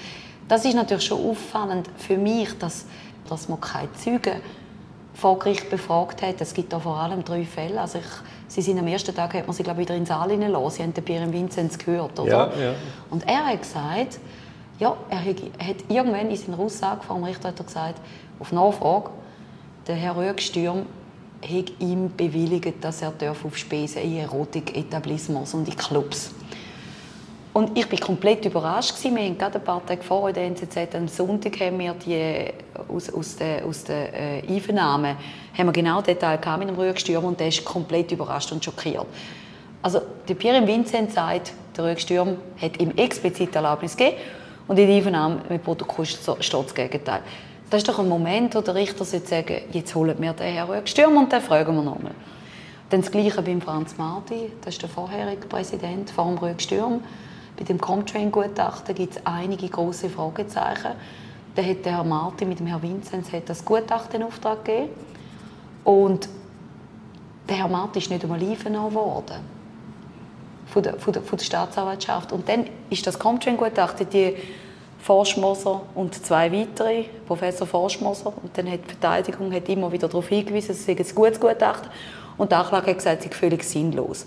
das 0.48 0.64
ist 0.64 0.74
natürlich 0.74 1.04
schon 1.04 1.30
auffallend 1.30 1.88
für 1.98 2.16
mich, 2.16 2.56
dass, 2.58 2.86
dass 3.28 3.48
man 3.48 3.60
keine 3.60 3.92
Zeugen 3.92 4.40
vor 5.14 5.38
Gericht 5.38 5.68
befragt 5.68 6.22
hat. 6.22 6.40
Es 6.40 6.54
gibt 6.54 6.72
da 6.72 6.78
vor 6.78 6.96
allem 6.96 7.24
drei 7.24 7.44
Fälle. 7.44 7.80
Also 7.80 7.98
ich, 7.98 8.04
sie 8.46 8.62
sind 8.62 8.78
am 8.78 8.86
ersten 8.86 9.14
Tag, 9.14 9.34
hat 9.34 9.46
man 9.46 9.54
sie 9.54 9.62
glaube 9.62 9.82
ich, 9.82 9.88
wieder 9.88 9.96
in 9.96 10.02
den 10.02 10.06
Saal 10.06 10.30
hineingelassen. 10.30 10.70
Sie 10.76 10.82
haben 10.84 10.94
den 10.94 11.04
Pierre 11.04 11.32
Vinzenz 11.32 11.76
gehört, 11.76 12.18
oder? 12.18 12.30
Ja, 12.56 12.62
ja. 12.62 12.74
Und 13.10 13.26
er 13.26 13.46
hat 13.46 13.60
gesagt, 13.60 14.20
ja, 14.78 14.96
er 15.10 15.18
hat, 15.18 15.76
irgendwann 15.88 16.30
in 16.30 16.36
seiner 16.36 16.58
Aussage 16.58 17.02
vor 17.02 17.16
dem 17.16 17.24
Richter 17.24 17.48
hat 17.48 17.58
er 17.58 17.64
gesagt, 17.64 18.00
auf 18.38 18.52
Nachfrage, 18.52 19.10
der 19.88 19.96
Herr 19.96 20.16
Rüegstürm 20.16 20.86
hat 21.42 21.72
ihm 21.78 22.10
bewilligt, 22.16 22.82
dass 22.82 23.02
er 23.02 23.12
auf 23.30 23.56
Spesen 23.56 24.02
in 24.02 24.18
Erotik-Etablissements 24.18 25.54
und 25.54 25.68
in 25.68 25.76
Clubs 25.76 26.32
und 27.58 27.76
ich 27.76 27.90
war 27.90 27.98
komplett 27.98 28.44
überrascht. 28.44 28.94
Wir 29.02 29.10
haben 29.10 29.36
gerade 29.36 29.58
ein 29.58 29.64
paar 29.64 29.84
Tage 29.84 30.00
vor 30.00 30.32
der 30.32 30.44
NZZ, 30.44 30.94
am 30.94 31.08
Sonntag, 31.08 31.58
haben 31.58 31.80
wir 31.80 31.92
die, 31.94 32.52
aus, 32.88 33.12
aus 33.12 33.34
den 33.34 33.64
aus 33.64 33.82
der, 33.82 34.14
äh, 34.14 34.46
Einvernahmen 34.48 35.16
haben 35.56 35.66
wir 35.66 35.72
genau 35.72 36.00
den 36.00 36.16
Teil 36.16 36.38
mit 36.58 36.68
dem 36.68 36.76
Rüegstürm 36.76 37.24
und 37.24 37.40
der 37.40 37.48
ist 37.48 37.64
komplett 37.64 38.12
überrascht 38.12 38.52
und 38.52 38.64
schockiert. 38.64 39.06
Also, 39.82 40.00
der 40.28 40.34
Pierre 40.34 40.64
Vincent 40.64 41.12
sagt, 41.12 41.52
der 41.76 41.86
Rüegstürm 41.86 42.36
hat 42.62 42.80
ihm 42.80 42.92
explizit 42.96 43.56
Erlaubnis 43.56 43.96
gegeben 43.96 44.18
und 44.68 44.78
in 44.78 44.86
der 44.86 44.96
Einvernahme 44.96 45.40
mit 45.48 45.64
Protokoll 45.64 46.06
steht 46.06 46.28
das 46.38 46.74
Gegenteil. 46.74 47.22
Das 47.70 47.82
ist 47.82 47.88
doch 47.88 47.98
ein 47.98 48.08
Moment, 48.08 48.54
wo 48.54 48.62
der 48.62 48.74
Richter 48.74 49.04
sagen 49.04 49.60
jetzt 49.72 49.94
holen 49.94 50.16
wir 50.18 50.32
den 50.32 50.54
Herrn 50.54 50.70
Rüegstürm 50.70 51.16
und 51.18 51.32
dann 51.32 51.42
fragen 51.42 51.74
wir 51.76 51.82
nochmal. 51.82 52.14
Dann 52.88 53.02
das 53.02 53.10
Gleiche 53.10 53.42
beim 53.42 53.60
Franz 53.60 53.98
Marti, 53.98 54.50
das 54.64 54.74
ist 54.74 54.82
der 54.82 54.88
vorherige 54.88 55.46
Präsident 55.46 56.08
vor 56.08 56.24
dem 56.24 56.38
Rüegstürm. 56.38 57.02
Bei 57.58 57.64
dem 57.64 57.78
Comtrain-Gutachten 57.78 58.94
gibt 58.94 59.16
es 59.16 59.26
einige 59.26 59.68
große 59.68 60.08
Fragezeichen. 60.08 60.92
Da 61.54 61.62
hat 61.62 61.84
der 61.84 61.96
Herr 61.96 62.04
Martin 62.04 62.48
mit 62.48 62.60
dem 62.60 62.66
Herrn 62.68 62.82
Vinzenz 62.82 63.28
das 63.44 63.64
Gutachten 63.64 64.22
in 64.22 64.26
Auftrag 64.26 64.64
gegeben. 64.64 64.88
Und 65.84 66.28
der 67.48 67.56
Herr 67.58 67.68
Martin 67.68 68.00
ist 68.00 68.10
nicht 68.10 68.22
einmal 68.22 68.40
einvernommen 68.40 68.94
worden 68.94 69.40
von 70.66 70.82
der, 70.82 70.98
von, 70.98 71.12
der, 71.12 71.22
von 71.22 71.36
der 71.36 71.44
Staatsanwaltschaft. 71.44 72.32
Und 72.32 72.48
dann 72.48 72.64
ist 72.88 73.06
das 73.06 73.18
Comtrain-Gutachten 73.18 74.08
die 74.08 74.36
Forschmoser 74.98 75.82
und 75.94 76.14
zwei 76.14 76.52
weitere, 76.52 77.04
Professor 77.26 77.66
Forschmoser. 77.66 78.32
Und 78.42 78.56
dann 78.56 78.70
hat 78.70 78.80
die 78.84 78.94
Verteidigung 78.94 79.52
hat 79.52 79.68
immer 79.68 79.90
wieder 79.90 80.08
darauf 80.08 80.28
hingewiesen, 80.28 80.72
es 80.72 80.84
sei 80.84 80.92
ein 80.92 81.14
gutes 81.14 81.40
Gutachten. 81.40 81.90
Und 82.36 82.52
der 82.52 82.58
Anklage 82.60 82.90
hat 82.90 82.98
gesagt, 82.98 83.24
es 83.24 83.30
sei 83.30 83.30
völlig 83.36 83.64
sinnlos. 83.64 84.26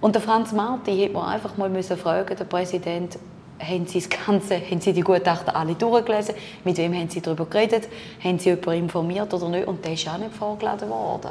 Und 0.00 0.14
der 0.14 0.22
Franz 0.22 0.52
Marti 0.52 0.96
hätte 0.96 1.14
man 1.14 1.26
einfach 1.26 1.56
mal 1.56 1.70
müssen 1.70 1.96
fragen, 1.96 2.36
der 2.36 2.44
Präsident, 2.44 3.18
haben 3.58 3.86
Sie, 3.86 4.00
das 4.00 4.08
Ganze, 4.10 4.56
haben 4.56 4.80
Sie 4.80 4.92
die 4.92 5.00
Gutachten 5.00 5.54
alle 5.54 5.74
durchgelesen? 5.74 6.34
Mit 6.64 6.76
wem 6.76 6.92
haben 6.94 7.08
Sie 7.08 7.20
darüber 7.20 7.46
geredet? 7.46 7.88
Haben 8.22 8.38
Sie 8.38 8.50
jemanden 8.50 8.84
informiert 8.84 9.32
oder 9.32 9.48
nicht? 9.48 9.66
Und 9.66 9.84
der 9.84 9.92
ist 9.92 10.08
auch 10.08 10.18
nicht 10.18 10.34
vorgeladen 10.34 10.90
worden. 10.90 11.30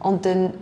Und 0.00 0.24
dann 0.24 0.54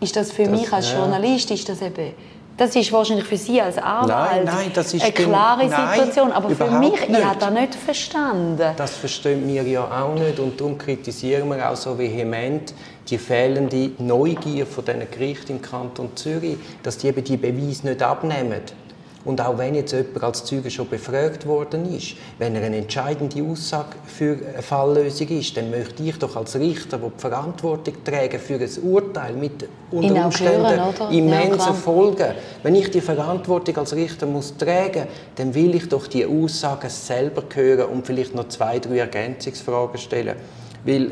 ist 0.00 0.16
das 0.16 0.32
für 0.32 0.44
das, 0.44 0.52
mich 0.52 0.72
als 0.72 0.92
Journalist 0.92 1.50
ist 1.50 1.68
das 1.68 1.80
eben 1.80 2.12
das 2.62 2.76
ist 2.76 2.92
wahrscheinlich 2.92 3.26
für 3.26 3.36
Sie 3.36 3.60
als 3.60 3.76
Anwalt 3.76 4.08
nein, 4.08 4.44
nein, 4.44 4.70
das 4.72 4.94
ist 4.94 5.02
eine 5.02 5.12
klare 5.12 5.68
Situation, 5.68 6.30
aber 6.30 6.50
für 6.50 6.70
mich, 6.70 6.92
nicht. 7.08 7.18
ich 7.18 7.24
habe 7.24 7.38
das 7.40 7.50
nicht 7.50 7.74
verstanden. 7.74 8.70
Das 8.76 8.96
verstehen 8.96 9.48
wir 9.48 9.64
ja 9.64 9.82
auch 9.82 10.14
nicht 10.14 10.38
und 10.38 10.60
darum 10.60 10.78
kritisieren 10.78 11.48
wir 11.48 11.68
auch 11.68 11.74
so 11.74 11.98
vehement 11.98 12.72
die 13.08 13.18
fehlende 13.18 13.90
Neugier 13.98 14.64
von 14.64 14.84
diesen 14.84 15.10
Gerichten 15.10 15.52
im 15.56 15.62
Kanton 15.62 16.10
Zürich, 16.14 16.56
dass 16.84 16.98
die 16.98 17.08
eben 17.08 17.24
die 17.24 17.36
Beweise 17.36 17.88
nicht 17.88 18.00
abnehmen. 18.00 18.60
Und 19.24 19.40
auch 19.40 19.56
wenn 19.56 19.74
jetzt 19.74 19.92
jemand 19.92 20.22
als 20.22 20.44
Zeuge 20.44 20.70
schon 20.70 20.88
befragt 20.88 21.46
worden 21.46 21.94
ist, 21.94 22.14
wenn 22.38 22.56
er 22.56 22.64
eine 22.64 22.78
entscheidende 22.78 23.42
Aussage 23.42 23.96
für 24.06 24.36
eine 24.52 24.62
Falllösung 24.62 25.28
ist, 25.28 25.56
dann 25.56 25.70
möchte 25.70 26.02
ich 26.02 26.18
doch 26.18 26.34
als 26.34 26.56
Richter, 26.56 26.98
der 26.98 27.10
die 27.10 27.20
Verantwortung 27.20 27.94
trägt 28.04 28.40
für 28.40 28.54
ein 28.54 28.68
Urteil 28.82 29.34
mit 29.34 29.68
unter 29.92 30.24
Umständen 30.24 30.80
immensen 31.10 31.58
ja, 31.58 31.72
Folgen, 31.72 32.34
wenn 32.62 32.74
ich 32.74 32.90
die 32.90 33.00
Verantwortung 33.00 33.76
als 33.76 33.94
Richter 33.94 34.26
muss 34.26 34.56
tragen, 34.56 35.06
dann 35.36 35.54
will 35.54 35.74
ich 35.74 35.88
doch 35.88 36.08
die 36.08 36.26
Aussagen 36.26 36.90
selber 36.90 37.44
hören 37.54 37.90
und 37.90 38.06
vielleicht 38.06 38.34
noch 38.34 38.48
zwei, 38.48 38.80
drei 38.80 38.98
Ergänzungsfragen 38.98 39.98
stellen. 39.98 40.36
Weil 40.84 41.02
äh, 41.02 41.10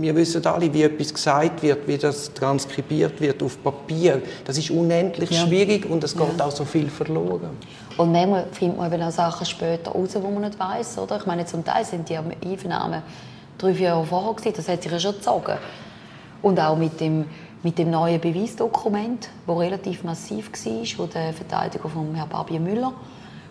wir 0.00 0.14
wissen 0.16 0.44
alle, 0.46 0.72
wie 0.72 0.82
etwas 0.82 1.12
gesagt 1.12 1.62
wird, 1.62 1.86
wie 1.86 1.98
das 1.98 2.32
transkribiert 2.32 3.20
wird 3.20 3.42
auf 3.42 3.62
Papier. 3.62 4.22
Das 4.44 4.56
ist 4.56 4.70
unendlich 4.70 5.30
ja. 5.30 5.46
schwierig 5.46 5.88
und 5.88 6.02
es 6.04 6.16
geht 6.16 6.38
ja. 6.38 6.44
auch 6.44 6.50
so 6.50 6.64
viel 6.64 6.88
verloren. 6.88 7.50
Und 7.96 8.12
manchmal 8.12 8.46
findet 8.52 8.78
man 8.78 8.92
eben 8.92 9.02
auch 9.02 9.10
Sachen 9.10 9.46
später 9.46 9.90
raus, 9.90 10.10
die 10.14 10.18
man 10.18 10.40
nicht 10.40 10.58
weiß, 10.58 10.98
oder? 10.98 11.18
Ich 11.18 11.26
meine, 11.26 11.44
zum 11.46 11.64
Teil 11.64 11.84
sind 11.84 12.08
die 12.08 12.16
Einvernahmen 12.16 13.02
drei, 13.58 13.74
vier 13.74 13.88
Jahre 13.88 14.06
vorher 14.06 14.34
gewesen. 14.34 14.54
Das 14.56 14.68
hat 14.68 14.82
sich 14.82 14.92
ja 14.92 14.98
schon 14.98 15.14
gezogen. 15.14 15.58
Und 16.42 16.58
auch 16.58 16.76
mit 16.76 17.00
dem, 17.00 17.26
mit 17.62 17.78
dem 17.78 17.90
neuen 17.90 18.20
Beweisdokument, 18.20 19.28
das 19.46 19.58
relativ 19.58 20.02
massiv 20.04 20.50
war, 20.50 20.86
wo 20.96 21.06
der 21.06 21.32
Verteidiger 21.32 21.88
von 21.88 22.14
Herrn 22.14 22.28
Barbier 22.28 22.60
Müller 22.60 22.92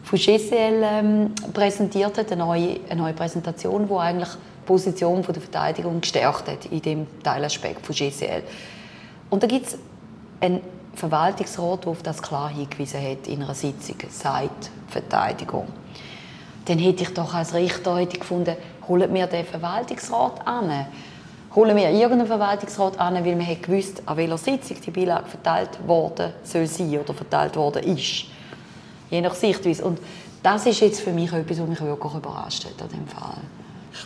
von 0.01 0.17
GCL 0.17 0.81
ähm, 0.83 1.31
präsentiert 1.53 2.17
hat, 2.17 2.31
eine 2.31 2.43
neue, 2.43 2.79
eine 2.89 3.01
neue 3.01 3.13
Präsentation, 3.13 3.87
die 3.87 3.93
eigentlich 3.93 4.29
Position 4.69 5.23
der 5.23 5.33
Verteidigung 5.33 5.99
gestärkt 5.99 6.47
hat 6.47 6.65
in 6.67 6.79
dem 6.83 7.07
Teilaspekt 7.23 7.83
von 7.83 7.95
GCL. 7.95 8.43
Und 9.31 9.41
da 9.41 9.47
gibt 9.47 9.65
es 9.65 9.79
einen 10.39 10.61
Verwaltungsrat, 10.93 11.85
der 11.85 11.91
auf 11.91 12.03
das 12.03 12.21
klar 12.21 12.49
hingewiesen 12.49 13.01
hat 13.01 13.27
in 13.27 13.41
einer 13.41 13.55
Sitzung, 13.55 13.95
seit 14.09 14.51
Verteidigung. 14.87 15.67
Dann 16.65 16.77
hätte 16.77 17.01
ich 17.01 17.13
doch 17.15 17.33
als 17.33 17.55
Richter 17.55 17.97
hätte 17.97 18.19
gefunden, 18.19 18.55
holen 18.87 19.11
wir 19.11 19.25
den 19.25 19.43
Verwaltungsrat 19.43 20.45
an. 20.45 20.85
Holen 21.55 21.75
wir 21.75 21.89
irgendeinen 21.89 22.27
Verwaltungsrat 22.27 22.99
an, 22.99 23.15
weil 23.25 23.35
man 23.35 23.47
hat 23.47 23.63
gewusst, 23.63 24.03
an 24.05 24.17
welcher 24.17 24.37
Sitzung 24.37 24.77
die 24.85 24.91
Beilage 24.91 25.29
verteilt 25.29 25.79
worden 25.87 26.33
soll 26.43 26.67
sein 26.67 26.95
oder 26.99 27.15
verteilt 27.15 27.55
worden 27.55 27.81
ist. 27.85 28.25
Je 29.09 29.19
nach 29.19 29.33
Sichtweise. 29.33 29.83
Und 29.83 29.97
das 30.43 30.67
ist 30.67 30.79
jetzt 30.81 31.01
für 31.01 31.11
mich 31.11 31.33
etwas, 31.33 31.59
was 31.59 31.67
mich 31.67 31.81
wirklich 31.81 32.13
überrascht 32.13 32.65
hat 32.65 32.79
an 32.83 32.89
dem 32.89 33.07
Fall. 33.07 33.41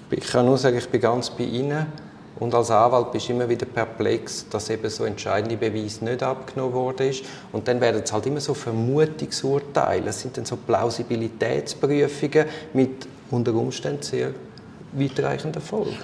Ich 0.09 0.27
kann 0.27 0.45
nur 0.45 0.57
sagen, 0.57 0.77
ich 0.77 0.89
bin 0.89 1.01
ganz 1.01 1.29
bei 1.29 1.43
Ihnen. 1.43 1.87
Und 2.39 2.53
als 2.55 2.71
Anwalt 2.71 3.11
bist 3.11 3.29
du 3.29 3.33
immer 3.33 3.47
wieder 3.47 3.65
perplex, 3.65 4.47
dass 4.49 4.69
eben 4.69 4.89
so 4.89 5.05
entscheidende 5.05 5.55
Beweise 5.55 6.03
nicht 6.03 6.23
abgenommen 6.23 6.73
worden 6.73 7.09
ist. 7.09 7.23
Und 7.51 7.67
dann 7.67 7.79
werden 7.79 8.01
es 8.03 8.11
halt 8.11 8.25
immer 8.25 8.39
so 8.39 8.53
Vermutungsurteile. 8.53 10.09
Es 10.09 10.21
sind 10.21 10.35
dann 10.37 10.45
so 10.45 10.57
Plausibilitätsprüfungen 10.57 12.45
mit 12.73 13.07
unter 13.29 13.53
Umständen 13.53 14.01
sehr 14.01 14.31
weitreichenden 14.93 15.61
Folgen. 15.61 15.95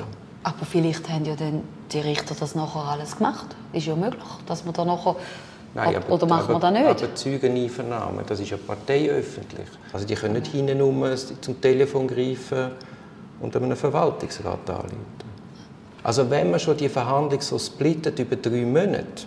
Aber 0.44 0.66
vielleicht 0.66 1.10
haben 1.10 1.26
ja 1.26 1.36
dann 1.36 1.64
die 1.92 2.00
Richter 2.00 2.36
das 2.40 2.56
nachher 2.56 2.84
alles 2.84 3.18
gemacht. 3.18 3.48
Ist 3.74 3.88
ja 3.88 3.96
möglich, 3.96 4.24
dass 4.46 4.64
man 4.64 4.74
da 4.74 4.86
nachher 4.86 5.16
Nein, 5.74 5.96
aber, 5.96 6.14
oder 6.14 6.32
aber, 6.32 6.48
wir 6.48 6.60
das 6.60 6.72
nicht? 6.72 7.04
Aber 7.04 7.16
Zeugeneinvernahmen, 7.16 8.26
das 8.26 8.40
ist 8.40 8.50
ja 8.50 8.58
parteiöffentlich. 8.58 9.68
Also 9.94 10.06
die 10.06 10.16
können 10.16 10.36
nicht 10.36 10.48
hinten 10.48 10.82
zum 11.42 11.62
Telefon 11.62 12.08
greifen 12.08 12.72
und 13.42 13.56
einem 13.56 13.76
Verwaltungsrat 13.76 14.70
anrufen. 14.70 15.30
Also 16.04 16.30
wenn 16.30 16.50
man 16.50 16.60
schon 16.60 16.78
die 16.78 16.90
Verhandlung 16.90 17.42
so 17.42 17.60
splittet 17.60 18.20
über 18.20 18.36
drei 18.36 18.66
Monate, 18.66 19.26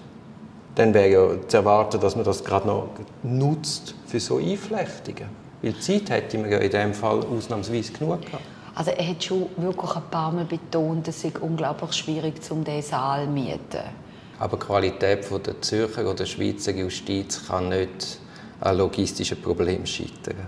dann 0.74 0.94
wäre 0.94 1.08
ja 1.08 1.48
zu 1.48 1.58
erwarten, 1.58 2.00
dass 2.00 2.16
man 2.16 2.24
das 2.24 2.42
gerade 2.42 2.66
noch 2.66 2.88
nutzt 3.22 3.94
für 4.06 4.20
so 4.20 4.38
Einflechtungen. 4.38 5.28
Weil 5.60 5.78
Zeit 5.78 6.10
hätte 6.10 6.38
man 6.38 6.50
ja 6.50 6.58
in 6.58 6.70
diesem 6.70 6.94
Fall 6.94 7.20
ausnahmsweise 7.24 7.92
genug 7.92 8.22
gehabt. 8.22 8.42
Also 8.74 8.90
er 8.90 9.06
hat 9.06 9.22
schon 9.22 9.46
wirklich 9.58 9.96
ein 9.96 10.02
paar 10.10 10.32
Mal 10.32 10.46
betont, 10.46 11.06
es 11.08 11.20
sei 11.20 11.32
unglaublich 11.40 11.92
schwierig, 11.92 12.34
um 12.50 12.64
diesen 12.64 12.82
Saal 12.82 13.26
zu 13.26 13.30
mieten. 13.30 13.82
Aber 14.38 14.56
die 14.56 14.64
Qualität 14.64 15.26
der 15.46 15.60
Zürcher 15.60 16.10
oder 16.10 16.24
Schweizer 16.24 16.72
Justiz 16.72 17.46
kann 17.46 17.68
nicht 17.68 18.18
an 18.60 18.78
logistischen 18.78 19.40
Problemen 19.42 19.86
scheitern. 19.86 20.46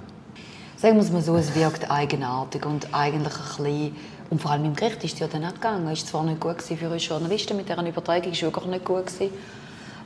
Sagen 0.85 0.97
wir 0.97 1.03
es 1.03 1.11
mal 1.11 1.23
so, 1.23 1.35
es 1.37 1.55
wirkt 1.55 1.91
eigenartig 1.91 2.67
und 2.67 2.93
eigentlich 2.93 3.33
ein 3.33 3.65
bisschen 3.65 3.97
und 4.29 4.43
vor 4.43 4.51
allem 4.51 4.67
im 4.67 4.77
Gericht 4.77 5.03
ist 5.03 5.15
es 5.15 5.19
ja 5.21 5.27
dann 5.29 5.43
auch 5.47 5.55
gegangen. 5.55 5.89
Es 5.89 6.03
war 6.03 6.11
zwar 6.11 6.25
nicht 6.25 6.41
gut 6.41 6.61
für 6.61 6.91
uns 6.91 7.09
Journalisten 7.09 7.57
mit 7.57 7.71
dieser 7.71 7.89
Übertragung, 7.89 8.33
es 8.33 8.43
war 8.43 8.53
wirklich 8.53 8.67
nicht 8.67 8.85
gut. 8.85 9.05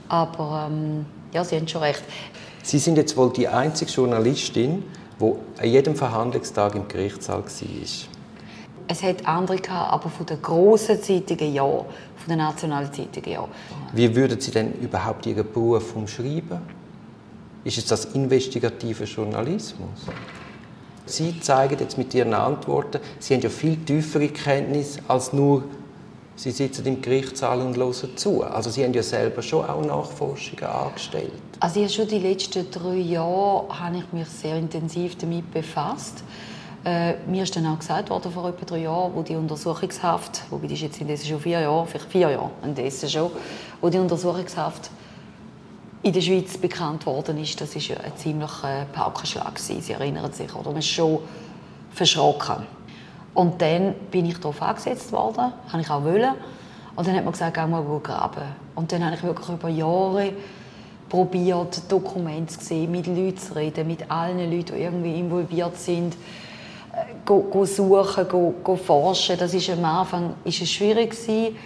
Aber 0.08 0.68
ähm, 0.70 1.04
ja, 1.32 1.42
Sie 1.42 1.56
haben 1.56 1.66
schon 1.66 1.82
recht. 1.82 2.04
Sie 2.62 2.78
sind 2.78 2.96
jetzt 2.96 3.16
wohl 3.16 3.32
die 3.32 3.48
einzige 3.48 3.90
Journalistin, 3.90 4.84
die 5.20 5.32
an 5.60 5.68
jedem 5.68 5.96
Verhandlungstag 5.96 6.76
im 6.76 6.86
Gerichtssaal 6.86 7.42
war. 7.42 7.48
Es 8.86 9.02
hat 9.02 9.26
andere 9.26 9.56
gehabt, 9.56 9.92
aber 9.92 10.08
von 10.08 10.26
den 10.26 10.40
grossen 10.40 11.02
Zeitungen 11.02 11.54
ja, 11.54 11.64
von 11.64 11.86
den 12.28 12.38
nationalen 12.38 12.92
Zeitungen 12.92 13.32
ja. 13.32 13.48
Wie 13.94 14.14
würden 14.14 14.40
Sie 14.40 14.52
denn 14.52 14.74
überhaupt 14.74 15.26
Ihren 15.26 15.52
Beruf 15.52 15.96
umschreiben? 15.96 16.60
Ist 17.64 17.78
es 17.78 17.86
das 17.86 18.04
investigative 18.14 19.02
Journalismus? 19.02 20.06
Sie 21.08 21.40
zeigen 21.40 21.78
jetzt 21.80 21.98
mit 21.98 22.14
Ihren 22.14 22.34
Antworten, 22.34 23.00
Sie 23.18 23.34
haben 23.34 23.42
ja 23.42 23.48
viel 23.48 23.76
tiefere 23.76 24.28
Kenntnis 24.28 24.98
als 25.08 25.32
nur 25.32 25.64
Sie 26.38 26.52
sitzen 26.52 26.86
im 26.86 27.02
Gerichtssaal 27.02 27.60
und 27.60 27.76
hören 27.76 28.16
zu. 28.16 28.44
Also 28.44 28.70
Sie 28.70 28.84
haben 28.84 28.94
ja 28.94 29.02
selber 29.02 29.42
schon 29.42 29.68
auch 29.68 29.84
Nachforschungen 29.84 30.64
angestellt. 30.64 31.32
Also 31.58 31.80
ja, 31.80 31.88
schon 31.88 32.06
die 32.06 32.20
letzten 32.20 32.70
drei 32.70 32.94
Jahre 32.94 33.64
habe 33.68 33.96
ich 33.96 34.12
mich 34.12 34.28
sehr 34.28 34.56
intensiv 34.56 35.16
damit 35.16 35.52
befasst. 35.52 36.22
Äh, 36.84 37.14
mir 37.26 37.42
ist 37.42 37.56
dann 37.56 37.66
auch 37.66 37.80
gesagt 37.80 38.08
worden 38.10 38.30
vor 38.30 38.48
etwa 38.48 38.64
drei 38.64 38.78
Jahren, 38.78 39.12
wo 39.16 39.22
die 39.22 39.34
Untersuchungshaft, 39.34 40.42
wobei 40.50 40.68
die 40.68 40.74
ist 40.74 40.82
jetzt 40.82 41.00
indessen 41.00 41.26
schon 41.26 41.40
vier 41.40 41.60
Jahre, 41.60 41.84
vielleicht 41.86 42.10
vier 42.10 42.30
Jahre 42.30 42.50
indessen 42.62 43.08
schon, 43.08 43.32
wo 43.80 43.88
die 43.88 43.98
Untersuchungshaft 43.98 44.90
in 46.02 46.12
der 46.12 46.20
Schweiz 46.20 46.56
bekannt 46.56 47.06
worden 47.06 47.38
ist, 47.38 47.60
das 47.60 47.74
ist 47.74 47.90
ein 47.90 48.16
ziemlicher 48.16 48.86
Paukenschlag. 48.92 49.58
Sie 49.58 49.80
erinnern 49.92 50.32
sich, 50.32 50.54
oder? 50.54 50.70
Man 50.70 50.78
ist 50.78 50.88
schon 50.88 51.18
verschrocken. 51.92 52.66
Und 53.34 53.60
dann 53.60 53.94
bin 54.10 54.26
ich 54.26 54.38
darauf 54.38 54.62
angesetzt 54.62 55.12
worden, 55.12 55.52
habe 55.68 55.80
ich 55.80 55.90
auch 55.90 56.04
wollen. 56.04 56.34
Und 56.94 57.06
dann 57.06 57.16
hat 57.16 57.24
man 57.24 57.32
gesagt, 57.32 57.58
auch 57.58 57.66
mal 57.66 57.84
graben. 58.02 58.42
Und 58.74 58.90
dann 58.92 59.04
habe 59.04 59.16
ich 59.16 59.22
wirklich 59.22 59.48
über 59.48 59.68
Jahre 59.68 60.32
probiert, 61.08 61.80
Dokumente 61.90 62.58
zu 62.58 62.64
sehen, 62.64 62.90
mit 62.90 63.06
Leuten 63.06 63.38
zu 63.38 63.54
reden, 63.54 63.86
mit 63.86 64.10
allen 64.10 64.38
Leuten, 64.38 64.74
die 64.74 64.82
irgendwie 64.82 65.18
involviert 65.18 65.76
sind, 65.76 66.14
äh, 66.92 67.14
go, 67.24 67.40
go 67.42 67.64
suchen, 67.64 68.28
go, 68.28 68.54
go 68.62 68.76
forschen. 68.76 69.36
Das 69.38 69.54
ist 69.54 69.70
am 69.70 69.84
Anfang 69.84 70.34
ist 70.44 70.60
es 70.60 70.70
schwierig 70.70 71.10
gewesen 71.10 71.56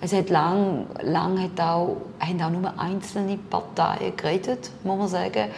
es 0.00 0.12
hat 0.12 0.30
lang, 0.30 0.86
lang 1.02 1.40
hat 1.42 1.60
auch, 1.60 1.96
haben 2.20 2.42
auch 2.42 2.50
nur 2.50 2.72
einzelne 2.78 3.36
Parteien 3.36 4.16
geredet, 4.16 4.70
muss 4.84 4.98
man 4.98 5.08
sagen. 5.08 5.50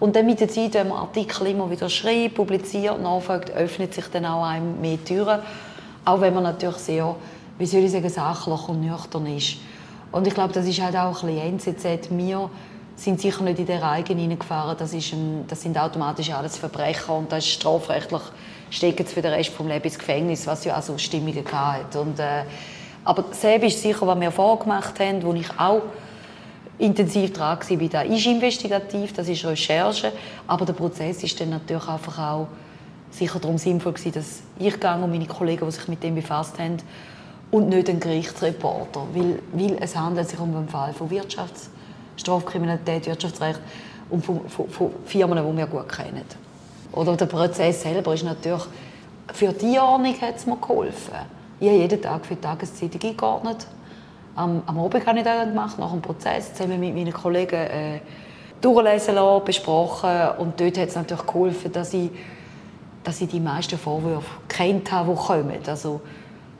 Und 0.00 0.16
dann 0.16 0.26
mit 0.26 0.40
der 0.40 0.48
Zeit, 0.48 0.74
wenn 0.74 0.88
man 0.88 0.98
Artikel 0.98 1.46
immer 1.46 1.70
wieder 1.70 1.88
schreibt, 1.88 2.34
publiziert, 2.34 3.00
nachfragt, 3.00 3.50
öffnet 3.52 3.94
sich 3.94 4.06
dann 4.08 4.26
auch 4.26 4.44
einem 4.44 4.80
mehr 4.80 5.02
Türen. 5.04 5.40
Auch 6.04 6.20
wenn 6.20 6.34
man 6.34 6.42
natürlich 6.42 6.76
sehr, 6.76 7.14
wie 7.58 7.66
soll 7.66 7.84
ich 7.84 7.92
sagen, 7.92 8.08
sachlich 8.08 8.68
und 8.68 8.80
nüchtern 8.80 9.26
ist. 9.26 9.56
Und 10.10 10.26
ich 10.26 10.34
glaube, 10.34 10.52
das 10.52 10.66
ist 10.66 10.82
halt 10.82 10.96
auch 10.96 11.22
ein 11.22 11.58
bisschen 11.58 11.76
NZZ. 11.76 12.10
Wir 12.10 12.50
sind 12.96 13.20
sicher 13.20 13.42
nicht 13.44 13.60
in 13.60 13.66
den 13.66 13.78
Reigen 13.80 14.18
hineingefahren. 14.18 14.76
Das, 14.76 14.92
ist 14.92 15.12
ein, 15.12 15.44
das 15.48 15.62
sind 15.62 15.78
automatisch 15.78 16.30
alles 16.30 16.58
Verbrecher 16.58 17.14
und 17.16 17.30
das 17.30 17.44
ist 17.44 17.52
strafrechtlich 17.52 18.22
stecken 18.70 19.06
sie 19.06 19.14
für 19.14 19.22
den 19.22 19.32
Rest 19.32 19.52
des 19.52 19.66
Lebens 19.66 19.84
ins 19.84 19.98
Gefängnis, 19.98 20.46
was 20.46 20.64
ja 20.64 20.76
auch 20.76 20.82
so 20.82 20.98
Stimmungen 20.98 21.44
hatte. 21.52 22.00
Und, 22.00 22.18
äh, 22.18 22.42
aber 23.04 23.24
selber 23.32 23.66
ist 23.66 23.82
sicher, 23.82 24.06
was 24.06 24.20
wir 24.20 24.30
vorgemacht 24.30 24.98
haben, 25.00 25.22
wo 25.22 25.32
ich 25.34 25.50
auch 25.58 25.82
intensiv 26.78 27.32
dran 27.32 27.58
war. 27.58 27.88
Das 27.88 28.06
ist 28.06 28.26
investigativ, 28.26 29.12
das 29.12 29.28
ist 29.28 29.44
Recherche, 29.44 30.12
aber 30.46 30.64
der 30.64 30.72
Prozess 30.72 31.22
ist 31.22 31.38
dann 31.40 31.50
natürlich 31.50 31.86
einfach 31.86 32.18
auch 32.18 32.48
sicher 33.10 33.38
darum 33.38 33.58
sinnvoll 33.58 33.92
gewesen, 33.92 34.12
dass 34.12 34.42
ich 34.58 34.74
und 34.82 35.10
meine 35.10 35.26
Kollegen, 35.26 35.66
die 35.66 35.72
sich 35.72 35.86
mit 35.88 36.02
dem 36.02 36.14
befasst 36.14 36.58
haben, 36.58 36.78
und 37.50 37.68
nicht 37.68 37.88
ein 37.88 38.00
Gerichtsreporter, 38.00 39.06
weil, 39.14 39.38
weil 39.52 39.76
es 39.80 39.94
handelt 39.94 40.28
sich 40.28 40.40
um 40.40 40.56
einen 40.56 40.68
Fall 40.68 40.92
von 40.92 41.08
Wirtschaftsstrafkriminalität, 41.08 43.06
Wirtschaftsrecht 43.06 43.60
und 44.10 44.24
von, 44.24 44.48
von, 44.48 44.68
von 44.68 44.90
Firmen, 45.04 45.38
die 45.38 45.56
wir 45.56 45.66
gut 45.66 45.88
kennen. 45.88 46.24
Oder 46.90 47.16
der 47.16 47.26
Prozess 47.26 47.82
selber 47.82 48.14
ist 48.14 48.24
natürlich 48.24 48.64
für 49.32 49.52
die 49.52 49.78
Ordnung 49.78 50.20
hat 50.20 50.36
es 50.36 50.46
mir 50.46 50.56
geholfen 50.56 51.14
ich 51.60 51.68
habe 51.68 51.78
jeden 51.78 52.02
Tag 52.02 52.26
für 52.26 52.34
die 52.34 52.40
Tageszeitung 52.40 53.00
eingeordnet. 53.02 53.66
Am, 54.36 54.62
am 54.66 54.78
Abend 54.78 55.06
habe 55.06 55.18
ich 55.18 55.24
das 55.24 55.46
gemacht, 55.46 55.78
nach 55.78 55.90
dem 55.90 56.02
Prozess, 56.02 56.54
zusammen 56.54 56.80
mit 56.80 56.94
meinen 56.94 57.12
Kollegen 57.12 57.54
äh, 57.54 58.00
durchlesen 58.60 59.14
lassen, 59.14 59.44
besprochen. 59.44 60.28
Und 60.38 60.58
dort 60.58 60.78
hat 60.78 60.88
es 60.88 60.96
natürlich 60.96 61.26
geholfen, 61.26 61.72
dass 61.72 61.94
ich, 61.94 62.10
dass 63.04 63.20
ich 63.20 63.28
die 63.28 63.40
meisten 63.40 63.78
Vorwürfe 63.78 64.30
kennt 64.48 64.90
habe, 64.90 65.12
die 65.12 65.18
kommen. 65.18 65.58
Also, 65.66 66.00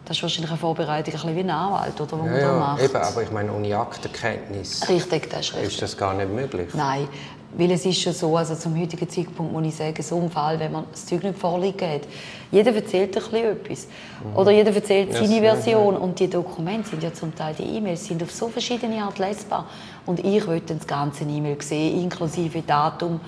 das 0.04 0.18
ist 0.18 0.22
wahrscheinlich 0.22 0.50
eine 0.50 0.60
Vorbereitung, 0.60 1.14
ein 1.14 1.20
bisschen 1.20 1.36
wie 1.36 1.40
ein 1.40 1.50
Anwalt, 1.50 1.98
oder, 1.98 2.12
was 2.12 2.26
ja, 2.26 2.32
man 2.32 2.40
da 2.40 2.52
macht. 2.58 2.82
Eben, 2.82 2.96
aber 2.96 3.22
ich 3.22 3.30
meine, 3.30 3.52
ohne 3.52 3.76
Aktenkenntnis 3.76 4.86
richtig, 4.88 5.30
das 5.30 5.40
ist, 5.40 5.54
richtig. 5.54 5.72
ist 5.72 5.82
das 5.82 5.96
gar 5.96 6.12
nicht 6.14 6.30
möglich. 6.30 6.68
Nein, 6.74 7.08
Weil 7.56 7.70
es 7.70 7.86
ist 7.86 8.00
schon 8.00 8.12
so, 8.12 8.36
also 8.36 8.56
zum 8.56 8.78
heutigen 8.80 9.08
Zeitpunkt 9.08 9.52
muss 9.52 9.64
ich 9.66 9.76
sagen, 9.76 10.02
so 10.02 10.20
ein 10.20 10.28
Fall, 10.28 10.58
wenn 10.58 10.72
man 10.72 10.86
das 10.90 11.06
Zeug 11.06 11.22
nicht 11.22 11.38
vorliegen 11.38 11.88
hat, 11.88 12.02
jeder 12.50 12.74
erzählt 12.74 13.16
ein 13.16 13.22
bisschen 13.22 13.44
etwas. 13.44 13.86
Mhm. 13.86 14.36
Oder 14.36 14.50
jeder 14.50 14.74
erzählt 14.74 15.12
ja, 15.12 15.24
seine 15.24 15.40
Version. 15.40 15.96
Und 15.96 16.18
die 16.18 16.28
Dokumente 16.28 16.90
sind 16.90 17.02
ja 17.02 17.12
zum 17.12 17.34
Teil, 17.34 17.54
die 17.56 17.76
E-Mails 17.76 18.04
sind 18.04 18.22
auf 18.22 18.32
so 18.32 18.48
verschiedene 18.48 19.02
Art 19.04 19.18
lesbar. 19.18 19.68
Und 20.04 20.24
ich 20.24 20.44
wollte 20.46 20.74
das 20.74 20.86
ganze 20.86 21.24
E-Mail 21.24 21.60
sehen, 21.62 22.02
inklusive 22.02 22.62
Datum, 22.62 23.20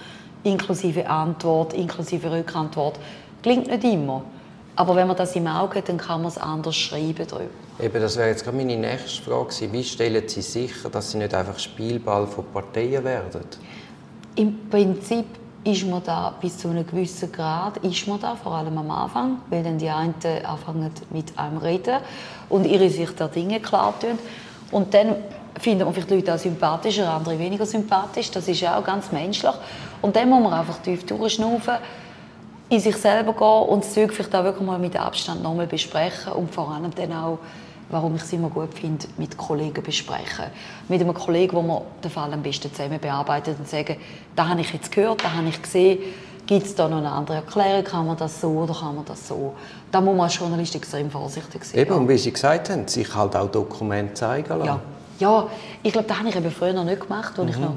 inklusive 0.43 1.09
Antwort, 1.09 1.73
inklusive 1.75 2.31
Rückantwort. 2.31 2.99
Klingt 3.43 3.69
nicht 3.69 3.85
immer. 3.85 4.23
Aber 4.75 4.95
wenn 4.95 5.07
man 5.07 5.17
das 5.17 5.35
im 5.37 5.47
Auge 5.47 5.79
hat, 5.79 5.89
dann 5.89 5.97
kann 5.97 6.21
man 6.21 6.31
es 6.31 6.37
anders 6.37 6.77
schreiben 6.77 7.27
darüber. 7.27 7.49
Eben, 7.81 8.01
das 8.01 8.17
wäre 8.17 8.29
jetzt 8.29 8.45
gerade 8.45 8.57
meine 8.57 8.77
nächste 8.77 9.23
Frage 9.23 9.47
gewesen. 9.47 9.73
Wie 9.73 9.85
stellen 9.85 10.29
Sie 10.29 10.43
sicher, 10.43 10.91
dass 10.91 11.13
Sie 11.13 11.19
nicht 11.19 11.33
einfach 11.33 11.59
Spielball 11.59 12.27
von 12.27 12.45
Parteien 12.53 13.05
werden? 13.05 13.43
Im 14.37 14.69
Prinzip 14.69 15.27
ist 15.65 15.87
man 15.87 16.03
da 16.05 16.33
bis 16.41 16.59
zu 16.59 16.69
einem 16.69 16.87
gewissen 16.87 17.33
Grad, 17.33 17.79
ist 17.79 18.07
man 18.07 18.21
da, 18.21 18.37
vor 18.37 18.53
allem 18.53 18.79
am 18.79 18.91
Anfang, 18.91 19.39
weil 19.51 19.65
dann 19.65 19.79
die 19.79 19.89
einen 19.89 20.15
anfangen 20.45 20.91
mit 21.11 21.37
einem 21.37 21.59
reden 21.59 21.99
und 22.49 22.67
ihre 22.67 22.89
Sicht 22.89 23.19
der 23.19 23.29
Dinge 23.29 23.61
klar 23.61 23.99
tun. 23.99 24.19
Und 24.71 24.95
dann 24.95 25.17
findet 25.59 25.87
man 25.87 25.95
vielleicht 25.95 26.11
Leute 26.11 26.35
auch 26.35 26.39
sympathischer, 26.39 27.13
andere 27.13 27.39
weniger 27.39 27.67
sympathisch. 27.67 28.31
Das 28.31 28.47
ist 28.47 28.65
auch 28.65 28.85
ganz 28.85 29.11
menschlich. 29.11 29.55
Und 30.03 30.15
dann 30.15 30.29
muss 30.29 30.43
man 30.43 30.53
einfach 30.53 30.79
tief 30.79 31.05
durchschnaufen 31.05 31.75
in 32.69 32.81
sich 32.81 32.97
selber 32.97 33.33
gehen 33.33 33.69
und 33.69 33.85
das 33.85 33.95
Zeug 33.95 34.13
vielleicht 34.13 34.35
auch 34.35 34.45
wirklich 34.45 34.67
mal 34.67 34.79
mit 34.79 34.97
Abstand 34.97 35.43
nochmal 35.43 35.67
besprechen 35.67 36.33
und 36.33 36.53
vor 36.53 36.71
allem 36.71 36.93
dann 36.95 37.13
auch, 37.13 37.39
warum 37.89 38.17
ich 38.17 38.23
es 38.23 38.33
immer 38.33 38.49
gut 38.49 38.75
finde, 38.75 39.07
mit 39.17 39.37
Kollegen 39.37 39.83
besprechen. 39.83 40.47
Mit 40.89 41.01
einem 41.01 41.15
Kollegen, 41.15 41.57
wo 41.57 41.63
man 41.63 41.83
den 42.03 42.11
Fall 42.11 42.33
am 42.33 42.43
besten 42.43 42.73
zusammen 42.73 42.99
bearbeitet 43.01 43.59
und 43.59 43.69
sagen, 43.69 43.97
da 44.35 44.49
habe 44.49 44.61
ich 44.61 44.73
jetzt 44.73 44.91
gehört, 44.91 45.23
da 45.23 45.33
habe 45.33 45.49
ich 45.49 45.61
gesehen, 45.61 45.99
gibt 46.47 46.67
es 46.67 46.75
da 46.75 46.89
noch 46.89 46.99
eine 46.99 47.11
andere 47.11 47.37
Erklärung, 47.39 47.85
kann 47.85 48.07
man 48.07 48.17
das 48.17 48.41
so 48.41 48.49
oder 48.49 48.75
kann 48.75 48.95
man 48.95 49.05
das 49.05 49.29
so? 49.29 49.55
Da 49.91 50.01
muss 50.01 50.17
man 50.17 50.25
als 50.25 50.39
Journalist 50.39 50.75
extrem 50.75 51.11
vorsichtig 51.11 51.65
sein. 51.65 51.81
Eben, 51.81 51.93
und 51.93 52.09
wie 52.09 52.19
Sie 52.19 52.33
gesagt 52.33 52.71
haben, 52.71 52.87
sich 52.87 53.15
halt 53.15 53.37
auch 53.37 53.51
Dokumente 53.51 54.15
zeigen 54.15 54.49
lassen. 54.49 54.65
Ja, 54.65 54.81
ja 55.19 55.47
ich 55.83 55.93
glaube, 55.93 56.09
das 56.09 56.19
habe 56.19 56.29
ich 56.29 56.37
eben 56.37 56.51
früher 56.51 56.73
noch 56.73 56.85
nicht 56.85 57.01
gemacht, 57.01 57.39
als 57.39 57.47
mhm. 57.47 57.49
ich 57.49 57.59
noch 57.59 57.75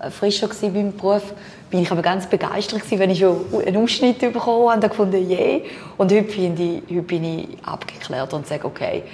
äh, 0.00 0.10
frischer 0.10 0.48
war 0.48 0.70
beim 0.70 0.96
Beruf, 0.96 1.32
bin 1.70 1.80
ich 1.80 1.90
aber 1.90 2.02
ganz 2.02 2.26
begeistert 2.26 2.80
gewesen, 2.80 2.98
wenn 2.98 3.10
ich 3.10 3.24
einen 3.24 3.76
Ausschnitt 3.76 4.18
bekommen 4.18 4.70
habe 4.70 4.74
und 4.74 4.88
gefunden, 4.88 5.30
yeah. 5.30 5.60
Und 5.96 6.12
heute, 6.12 6.24
finde 6.24 6.62
ich, 6.62 6.82
heute 6.90 7.02
bin 7.02 7.24
ich 7.24 7.48
abgeklärt 7.64 8.32
und 8.32 8.46
sage, 8.46 8.64
okay, 8.64 9.04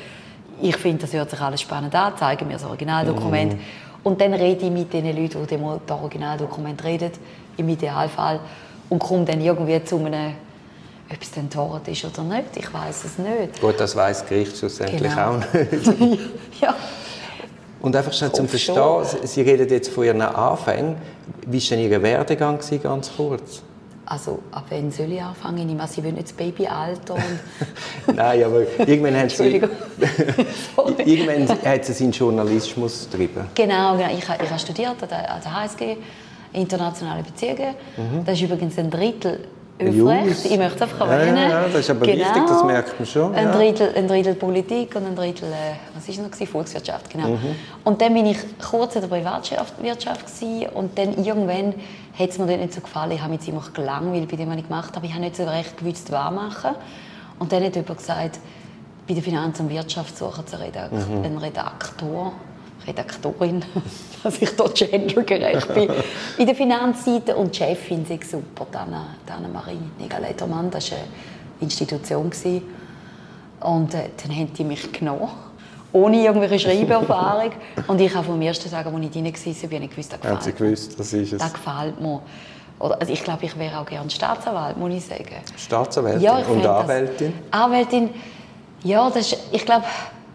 ich 0.60 0.76
finde, 0.76 1.02
das 1.02 1.12
hört 1.12 1.30
sich 1.30 1.40
alles 1.40 1.60
spannend 1.60 1.94
an, 1.94 2.12
zeige 2.18 2.44
mir 2.44 2.54
das 2.54 2.64
Originaldokument. 2.64 3.54
Mm. 3.54 3.58
Und 4.02 4.20
dann 4.20 4.34
rede 4.34 4.66
ich 4.66 4.70
mit 4.70 4.92
den 4.92 5.06
Leuten, 5.06 5.46
die 5.46 5.58
das 5.86 5.98
Originaldokument 5.98 6.82
reden, 6.84 7.10
im 7.56 7.68
Idealfall, 7.68 8.40
und 8.88 8.98
komme 8.98 9.24
dann 9.24 9.40
irgendwie 9.40 9.82
zu 9.84 9.96
einem 9.96 10.34
ob 11.10 11.20
es 11.20 11.30
dann 11.32 11.50
Tort 11.50 11.86
ist 11.88 12.04
oder 12.04 12.22
nicht, 12.22 12.56
ich 12.56 12.72
weiß 12.72 13.04
es 13.04 13.18
nicht. 13.18 13.60
Gut, 13.60 13.78
das 13.78 13.94
weiß 13.94 14.20
das 14.20 14.28
Gericht 14.28 14.56
schlussendlich 14.56 15.02
genau. 15.02 15.36
auch 15.36 15.52
nicht. 15.52 16.20
ja. 16.60 16.74
Und 17.80 17.94
einfach 17.94 18.12
schon 18.12 18.32
zum 18.32 18.48
Verstehen, 18.48 19.04
Sie 19.24 19.42
reden 19.42 19.68
jetzt 19.68 19.90
von 19.90 20.04
Ihren 20.04 20.22
Anfängen. 20.22 20.96
Wie 21.46 21.60
war 21.60 21.76
denn 21.76 21.90
Ihr 21.90 22.02
Werdegang, 22.02 22.58
ganz 22.82 23.12
kurz? 23.14 23.62
Also, 24.06 24.40
ab 24.52 24.66
wann 24.68 24.90
soll 24.90 25.12
ich 25.12 25.22
anfangen? 25.22 25.68
Ich 25.68 25.74
meine, 25.74 25.88
Sie 25.88 26.04
wollen 26.04 26.14
nicht 26.14 26.28
das 26.28 26.34
Babyalter 26.34 27.14
und... 27.14 28.14
Nein, 28.16 28.44
aber 28.44 28.60
irgendwann 28.86 29.16
haben 29.16 29.30
Sie... 29.30 29.62
irgendwann 30.98 31.48
hat 31.48 31.84
Sie 31.84 31.92
seinen 31.92 32.12
Journalismus 32.12 33.08
getrieben. 33.10 33.46
Genau, 33.54 33.96
genau. 33.96 34.10
Ich, 34.10 34.18
ich 34.18 34.28
habe 34.28 34.58
studiert 34.58 35.02
an 35.02 35.08
der 35.08 35.54
HSG, 35.54 35.96
Internationale 36.52 37.22
Beziehungen. 37.22 37.74
Mhm. 37.96 38.24
Das 38.24 38.34
ist 38.34 38.42
übrigens 38.42 38.78
ein 38.78 38.90
Drittel 38.90 39.40
aufrecht. 39.78 40.44
Ich 40.44 40.58
möchte 40.58 40.76
es 40.76 40.82
einfach 40.82 41.10
erwähnen. 41.10 41.36
Ja, 41.36 41.48
ja, 41.48 41.64
das 41.64 41.80
ist 41.80 41.90
aber 41.90 42.06
genau. 42.06 42.24
wichtig, 42.24 42.42
das 42.46 42.64
merkt 42.64 42.98
man 42.98 43.06
schon. 43.06 43.34
Ein, 43.34 43.52
Drittel, 43.52 43.92
ein 43.96 44.08
Drittel 44.08 44.34
Politik 44.34 44.94
und 44.94 45.06
ein 45.06 45.16
Drittel, 45.16 45.48
äh, 45.48 45.76
was 45.94 46.08
ist 46.08 46.20
noch, 46.20 46.46
Volkswirtschaft, 46.46 47.10
genau. 47.10 47.28
Mhm. 47.28 47.56
Und 47.82 48.00
dann 48.00 48.14
bin 48.14 48.26
ich 48.26 48.38
kurz 48.58 48.94
in 48.94 49.00
der 49.00 49.08
Privatwirtschaft 49.08 49.74
und 50.74 50.98
dann 50.98 51.24
irgendwann 51.24 51.74
hat 52.18 52.30
es 52.30 52.38
mir 52.38 52.46
dort 52.46 52.60
nicht 52.60 52.74
so 52.74 52.80
gefallen. 52.80 53.12
Ich 53.12 53.20
habe 53.20 53.32
mich 53.32 53.40
ziemlich 53.40 53.72
gelangweilt 53.72 54.30
bei 54.30 54.36
dem, 54.36 54.50
was 54.50 54.58
ich 54.58 54.68
gemacht 54.68 54.94
habe. 54.94 55.06
Ich 55.06 55.12
habe 55.12 55.22
nicht 55.22 55.36
so 55.36 55.44
recht 55.44 55.76
gewusst, 55.76 56.12
was 56.12 56.30
machen. 56.30 56.70
Und 57.38 57.52
dann 57.52 57.64
hat 57.64 57.74
jemand 57.74 57.98
gesagt, 57.98 58.38
bei 59.08 59.14
der 59.14 59.22
Finanz- 59.22 59.58
und 59.60 59.70
Wirtschaft 59.70 60.16
suchen 60.16 60.44
sie 60.46 60.56
einen 60.56 61.38
Redaktor. 61.38 62.32
Redaktorin, 62.86 63.64
dass 64.22 64.40
ich 64.40 64.54
dort 64.56 64.74
gendergerecht 64.76 65.72
bin. 65.74 65.90
In 66.38 66.46
der 66.46 66.54
Finanzseite 66.54 67.36
und 67.36 67.54
die 67.54 67.58
Chefin 67.58 68.04
sei 68.06 68.18
super, 68.22 68.66
Dana, 68.70 69.06
Dana 69.26 69.48
Marie 69.48 69.78
Nigaledermann, 69.98 70.70
das 70.70 70.90
war 70.90 70.98
eine 70.98 71.06
Institution. 71.60 72.30
Und 73.60 73.94
äh, 73.94 74.10
dann 74.22 74.36
haben 74.36 74.52
die 74.52 74.64
mich 74.64 74.92
genommen, 74.92 75.28
ohne 75.92 76.22
irgendwelche 76.22 76.58
Schreiberfahrung. 76.58 77.52
und 77.86 78.00
ich 78.00 78.14
habe 78.14 78.26
vom 78.26 78.40
ersten 78.42 78.70
Tag, 78.70 78.86
als 78.86 78.94
ich 78.94 79.10
drin 79.10 79.24
war, 79.24 79.68
bin 79.68 79.82
ich 79.82 79.90
gewusst, 79.90 80.12
das 80.12 80.20
gefällt 80.20 80.42
Sie 80.42 80.52
gewusst, 80.52 81.00
das 81.00 81.12
ist 81.12 81.32
es. 81.32 81.38
Das 81.38 81.52
gefällt 81.52 82.00
mir. 82.00 82.20
Oder, 82.80 83.00
also 83.00 83.12
ich 83.12 83.22
glaube, 83.22 83.44
ich 83.46 83.56
wäre 83.56 83.78
auch 83.78 83.86
gerne 83.86 84.10
Staatsanwalt, 84.10 84.76
muss 84.76 84.92
ich 84.92 85.04
sagen. 85.04 85.24
Staatsanwältin 85.56 86.22
ja, 86.22 86.38
und 86.38 86.66
Anwältin? 86.66 87.32
Anwältin, 87.50 88.10
ja, 88.82 89.08
das 89.08 89.32
ist, 89.32 89.38
ich 89.52 89.64
glaube, 89.64 89.84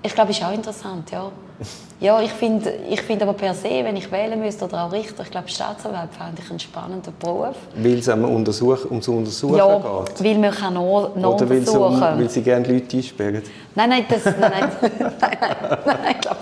ich 0.02 0.16
glaube, 0.16 0.32
ist 0.32 0.44
auch 0.44 0.54
interessant, 0.54 1.12
ja. 1.12 1.32
Ja, 2.02 2.22
ich 2.22 2.32
finde 2.32 2.72
ich 2.90 3.02
find 3.02 3.22
aber 3.22 3.34
per 3.34 3.54
se, 3.54 3.70
wenn 3.84 3.98
ich 3.98 4.10
wählen 4.10 4.40
müsste 4.40 4.64
oder 4.64 4.86
auch 4.86 4.92
Richter, 4.94 5.24
ich 5.24 5.32
glaube, 5.32 5.50
Staatsanwalt 5.50 6.10
fände 6.18 6.42
ich 6.42 6.50
einen 6.50 6.58
spannenden 6.58 7.14
Beruf. 7.20 7.58
Weil 7.76 7.98
es 7.98 8.08
um 8.08 8.24
Untersuch, 8.24 8.86
ums 8.86 9.06
Untersuchen 9.10 9.58
ja, 9.58 9.76
geht? 9.78 10.24
weil 10.24 10.38
man 10.38 10.52
kann 10.52 10.76
noch, 10.76 11.14
noch 11.14 11.34
Oder 11.34 11.50
weil 11.50 11.68
sie, 11.68 11.78
um, 11.78 12.00
weil 12.00 12.30
sie 12.30 12.42
gerne 12.42 12.66
Leute 12.66 12.96
einsperren? 12.96 13.42
Nein, 13.76 13.90
nein, 13.90 14.06
das, 14.08 14.24
nein, 14.24 14.40
nein, 14.40 14.70
nein, 15.20 15.38
nein, 15.42 15.98
nein, 16.02 16.16
glaub, 16.22 16.38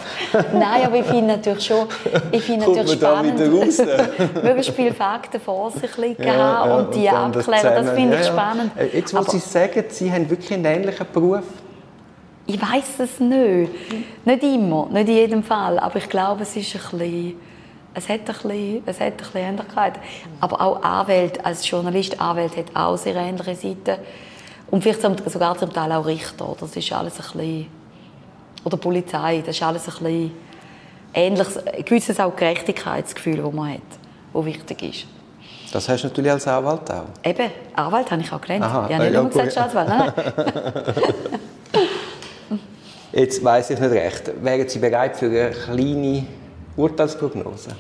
nein, 0.53 0.85
aber 0.85 0.95
ich 0.95 1.05
finde 1.05 1.37
natürlich 1.37 1.65
schon, 1.65 1.87
ich 2.31 2.43
finde 2.43 2.67
natürlich 2.67 2.91
spannend, 2.91 3.39
möglichst 4.43 4.75
viele 4.75 4.93
Fakten 4.93 5.41
vor 5.41 5.71
sich 5.71 5.97
liegen 5.97 6.21
ja, 6.21 6.67
ja, 6.67 6.75
und 6.75 6.93
die 6.93 7.07
und 7.07 7.15
abklären, 7.15 7.83
das 7.83 7.89
finde 7.95 8.17
ich 8.17 8.27
spannend. 8.27 8.71
Äh, 8.77 8.95
jetzt, 8.95 9.11
wo 9.11 9.17
aber, 9.17 9.31
Sie 9.31 9.39
sagen, 9.39 9.83
Sie 9.89 10.11
haben 10.11 10.29
wirklich 10.29 10.53
einen 10.53 10.65
ähnlichen 10.65 11.07
Beruf, 11.11 11.45
ich 12.47 12.61
weiß 12.61 12.99
es 12.99 13.19
nicht. 13.19 13.71
Nicht 14.25 14.43
immer, 14.43 14.87
nicht 14.89 15.09
in 15.09 15.15
jedem 15.15 15.43
Fall. 15.43 15.77
Aber 15.79 15.97
ich 15.97 16.09
glaube, 16.09 16.43
es 16.43 16.55
ist 16.55 16.75
ein 16.75 16.97
bisschen, 16.97 17.35
es 17.93 18.09
hat 18.09 18.21
ein 18.21 18.25
bisschen, 18.25 18.83
es 18.85 18.99
hat 18.99 19.07
ein 19.07 19.17
bisschen 19.17 19.41
Ähnlichkeit. 19.41 19.93
Aber 20.39 20.61
auch 20.61 20.81
Anwälte, 20.81 21.45
als 21.45 21.69
Journalist, 21.69 22.19
Anwalt 22.21 22.55
hat 22.55 22.73
auch 22.73 22.97
sehr 22.97 23.15
ähnliche 23.15 23.55
Seiten. 23.55 24.01
Und 24.71 24.81
vielleicht 24.81 25.01
sogar 25.29 25.57
zum 25.57 25.73
Teil 25.73 25.91
auch 25.91 26.05
Richter. 26.05 26.55
Das 26.59 26.75
ist 26.75 26.91
alles 26.91 27.19
ein 27.19 27.37
bisschen, 27.37 27.67
oder 28.63 28.77
Polizei, 28.77 29.43
das 29.45 29.55
ist 29.55 29.63
alles 29.63 29.87
ein 29.87 30.03
bisschen 30.03 30.31
ähnliches, 31.13 31.57
ein 31.57 31.85
gewisses 31.85 32.19
auch 32.19 32.35
Gerechtigkeitsgefühl, 32.35 33.37
das 33.37 33.53
man 33.53 33.73
hat, 33.73 33.81
das 34.33 34.45
wichtig 34.45 34.83
ist. 34.83 35.07
Das 35.73 35.87
hast 35.89 36.03
du 36.03 36.07
natürlich 36.07 36.31
als 36.31 36.47
Anwalt 36.47 36.89
auch? 36.91 37.05
Eben, 37.23 37.51
Anwalt 37.75 38.09
habe 38.09 38.21
ich 38.21 38.31
auch 38.31 38.39
gelernt. 38.39 38.63
Aha, 38.63 38.87
ich 38.87 38.95
habe 38.95 39.03
nicht 39.03 39.13
ja, 39.13 39.21
nur 39.21 39.29
gesagt 39.29 39.51
Staatsanwalt, 39.51 40.15
nein. 40.15 41.13
Jetzt 43.17 43.43
weiß 43.43 43.71
ich 43.71 43.79
nicht 43.79 43.91
recht. 43.91 44.31
Wären 44.43 44.69
Sie 44.69 44.77
bereit 44.77 45.17
für 45.17 45.25
eine 45.25 45.49
kleine 45.49 46.23
Urteilsprognose? 46.75 47.71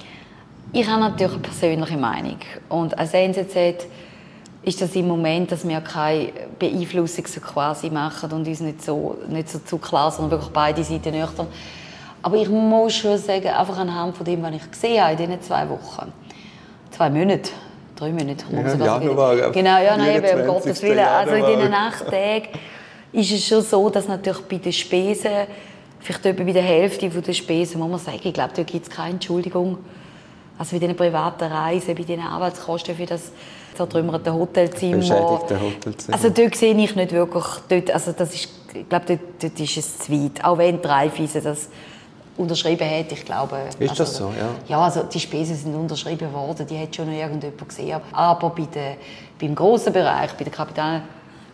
Ich 0.73 0.87
habe 0.87 0.99
natürlich 0.99 1.33
eine 1.33 1.41
persönliche 1.43 1.95
Meinung. 1.95 2.39
Und 2.69 2.97
als 2.97 3.13
NZZ 3.13 3.85
ist 4.63 4.81
das 4.81 4.95
im 4.95 5.07
Moment, 5.07 5.51
dass 5.51 5.67
wir 5.67 5.79
keine 5.81 6.29
Beeinflussung 6.57 7.27
so 7.27 7.39
quasi 7.39 7.91
machen 7.91 8.31
und 8.31 8.47
uns 8.47 8.61
nicht 8.61 8.83
so, 8.83 9.15
nicht 9.29 9.49
so 9.49 9.59
zu 9.59 9.77
klar, 9.77 10.09
sondern 10.09 10.31
wirklich 10.31 10.51
beide 10.51 10.83
Seiten 10.83 11.11
nüchtern. 11.11 11.45
Aber 12.23 12.35
ich 12.35 12.49
muss 12.49 12.95
schon 12.95 13.19
sagen, 13.19 13.49
einfach 13.49 13.77
anhand 13.77 14.17
von 14.17 14.25
dem, 14.25 14.41
was 14.41 14.55
ich 14.55 14.71
gesehen 14.71 15.03
habe 15.03 15.11
in 15.11 15.17
diesen 15.19 15.41
zwei 15.43 15.69
Wochen, 15.69 16.11
zwei 16.89 17.11
Monate, 17.11 17.51
drei 17.95 18.09
Monate, 18.09 18.43
ja, 18.49 18.99
Januar, 18.99 19.51
genau, 19.51 19.83
ja, 19.83 19.95
nein, 19.97 20.15
eben, 20.15 20.41
um 20.41 20.47
Gottes 20.47 20.81
Willen, 20.81 20.97
also 20.97 21.35
in 21.35 21.45
diesen 21.45 21.73
acht 21.75 22.07
Tagen 22.07 22.47
ist 23.11 23.31
es 23.31 23.47
schon 23.47 23.61
so, 23.61 23.89
dass 23.89 24.07
natürlich 24.07 24.41
bei 24.41 24.57
den 24.57 24.73
Spesen, 24.73 25.31
vielleicht 25.99 26.25
etwa 26.25 26.43
bei 26.43 26.51
der 26.51 26.63
Hälfte 26.63 27.09
der 27.09 27.33
Spesen, 27.33 27.79
muss 27.79 27.89
man 27.89 27.99
sagen, 27.99 28.19
ich 28.23 28.33
glaube, 28.33 28.51
da 28.55 28.63
gibt 28.63 28.87
es 28.87 28.89
keine 28.93 29.11
Entschuldigung. 29.11 29.77
Also 30.57 30.75
bei 30.75 30.79
diesen 30.79 30.95
privaten 30.95 31.45
Reisen, 31.45 31.95
bei 31.95 32.03
den 32.03 32.19
Arbeitskosten 32.19 32.95
für 32.95 33.05
das 33.05 33.31
zertrümmerte 33.75 34.33
Hotelzimmer. 34.33 34.97
Beschädigte 34.97 35.59
Hotelzimmer. 35.61 36.17
Also 36.17 36.29
dort 36.29 36.55
sehe 36.55 36.75
ich 36.75 36.95
nicht 36.95 37.11
wirklich, 37.11 37.45
dort, 37.69 37.91
also 37.91 38.11
das 38.11 38.33
ist, 38.33 38.49
ich 38.73 38.89
glaube, 38.89 39.05
dort, 39.05 39.19
dort 39.39 39.59
ist 39.59 39.77
es 39.77 39.99
zu 39.99 40.11
weit. 40.11 40.43
Auch 40.43 40.57
wenn 40.57 40.81
Dreifeisen 40.81 41.43
das 41.43 41.69
unterschrieben 42.37 42.89
hat, 42.89 43.11
ich 43.11 43.23
glaube... 43.23 43.57
Ist 43.79 43.89
also, 43.91 44.03
das 44.03 44.15
so, 44.15 44.25
ja? 44.25 44.49
Ja, 44.67 44.81
also 44.81 45.03
die 45.03 45.19
Spesen 45.19 45.55
sind 45.55 45.75
unterschrieben 45.75 46.31
worden, 46.33 46.65
die 46.67 46.77
hat 46.77 46.95
schon 46.95 47.07
noch 47.07 47.17
irgendjemand 47.17 47.67
gesehen. 47.67 47.99
Aber 48.11 48.49
bei 48.49 48.63
der, 48.63 48.97
beim 49.39 49.53
grossen 49.53 49.93
Bereich, 49.93 50.31
bei 50.33 50.43
der 50.43 50.53
Kapital 50.53 51.03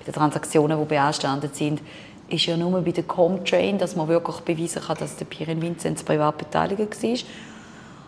bei 0.05 0.11
den 0.11 0.13
Transaktionen, 0.13 0.79
die 0.79 0.85
beanstandet 0.85 1.55
sind, 1.55 1.81
ist 2.29 2.45
ja 2.45 2.57
nur 2.57 2.81
bei 2.81 2.91
der 2.91 3.03
Comtrain, 3.03 3.77
dass 3.77 3.95
man 3.95 4.07
wirklich 4.07 4.37
beweisen 4.37 4.81
kann, 4.81 4.97
dass 4.97 5.15
der 5.15 5.25
Pirin 5.25 5.61
Vinzenz 5.61 6.03
privat 6.03 6.37
beteiligt 6.37 7.03
war. 7.03 7.17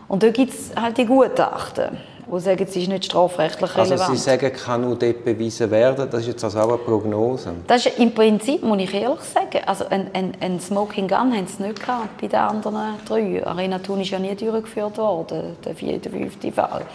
Und 0.08 0.24
da 0.24 0.30
gibt 0.30 0.54
es 0.54 0.72
halt 0.76 0.98
die 0.98 1.06
Gutachten. 1.06 1.98
die 2.28 2.40
sagen, 2.40 2.66
es 2.68 2.76
ist 2.76 2.88
nicht 2.88 3.06
strafrechtlich 3.06 3.76
relevant. 3.76 4.02
Also 4.02 4.14
Sie 4.14 4.20
sagen, 4.20 4.52
kann 4.52 4.82
nur 4.82 4.96
dort 4.96 5.24
bewiesen 5.24 5.70
werden, 5.70 6.08
das 6.10 6.22
ist 6.22 6.28
jetzt 6.28 6.44
also 6.44 6.60
auch 6.60 6.70
eine 6.70 6.78
Prognose? 6.78 7.54
Das 7.68 7.86
ist 7.86 8.00
im 8.00 8.14
Prinzip, 8.14 8.64
muss 8.64 8.80
ich 8.80 8.94
ehrlich 8.94 9.22
sagen, 9.22 9.64
also 9.66 9.86
ein, 9.90 10.10
ein, 10.14 10.34
ein 10.40 10.60
Smoking 10.60 11.08
Gun 11.08 11.36
haben 11.36 11.48
sie 11.48 11.64
nicht 11.64 11.80
gehabt 11.80 12.20
bei 12.22 12.28
den 12.28 12.40
anderen 12.40 12.96
drei. 13.08 13.46
Arena 13.46 13.80
Thun 13.80 14.02
ist 14.02 14.10
ja 14.10 14.20
nie 14.20 14.36
durchgeführt 14.36 14.98
worden, 14.98 15.56
der 15.64 15.76
vierte, 15.76 16.10
fünfte 16.10 16.52
Fall. 16.52 16.86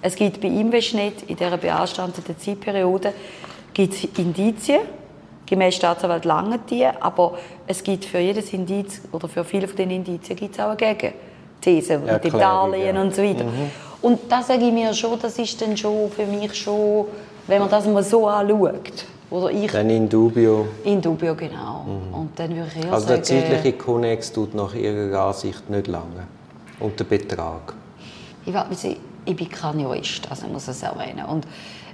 Es 0.00 0.14
gibt 0.14 0.40
bei 0.40 0.48
Imwestnet 0.48 1.22
in 1.26 1.36
dieser 1.36 1.56
beanstandeten 1.56 2.38
Zeitperiode 2.38 3.12
gibt 3.74 3.94
es 3.94 4.04
Indizien, 4.18 4.80
gemäß 5.46 5.76
Staatsanwalt 5.76 6.24
lange 6.24 6.58
die, 6.70 6.86
aber 6.86 7.34
es 7.66 7.82
gibt 7.82 8.04
für 8.04 8.18
jedes 8.18 8.52
Indiz 8.52 9.02
oder 9.12 9.28
für 9.28 9.44
viele 9.44 9.68
von 9.68 9.76
den 9.76 9.90
Indizien 9.90 10.38
gibt 10.38 10.54
es 10.54 10.60
auch 10.60 10.76
eine 10.76 10.76
Gegenthese, 10.76 11.98
mit 11.98 12.24
dem 12.24 12.32
Darlehen 12.32 12.96
ja. 12.96 13.02
und 13.02 13.14
so 13.14 13.22
weiter. 13.22 13.44
Mhm. 13.44 13.70
Und 14.00 14.20
das 14.28 14.46
sage 14.46 14.64
ich 14.64 14.72
mir 14.72 14.94
schon, 14.94 15.18
das 15.20 15.38
ist 15.38 15.60
dann 15.60 15.76
schon 15.76 16.10
für 16.10 16.26
mich 16.26 16.54
schon, 16.54 17.06
wenn 17.46 17.60
man 17.60 17.70
das 17.70 17.86
mal 17.86 18.02
so 18.02 18.28
anschaut. 18.28 19.06
Oder 19.30 19.50
ich, 19.50 19.70
dann 19.70 19.90
in 19.90 20.08
dubio. 20.08 20.66
In 20.84 21.02
dubio, 21.02 21.34
genau. 21.34 21.84
Mhm. 21.84 22.14
Und 22.14 22.38
dann 22.38 22.54
würde 22.54 22.70
ich 22.78 22.84
eher 22.84 22.92
also 22.92 23.08
der 23.08 23.22
zeitliche 23.22 23.72
Konnex 23.74 24.32
tut 24.32 24.54
nach 24.54 24.74
Ihrer 24.74 25.26
Ansicht 25.26 25.68
nicht 25.68 25.86
lange. 25.86 26.26
Und 26.80 26.98
der 26.98 27.04
Betrag? 27.04 27.74
Ich, 28.46 28.54
weiß, 28.54 28.84
ich 29.26 29.36
bin 29.36 29.50
kein 29.50 29.80
Jurist, 29.80 30.30
also 30.30 30.46
ich 30.46 30.52
muss 30.52 30.68
es 30.68 30.82
erwähnen. 30.82 31.26
Und 31.26 31.46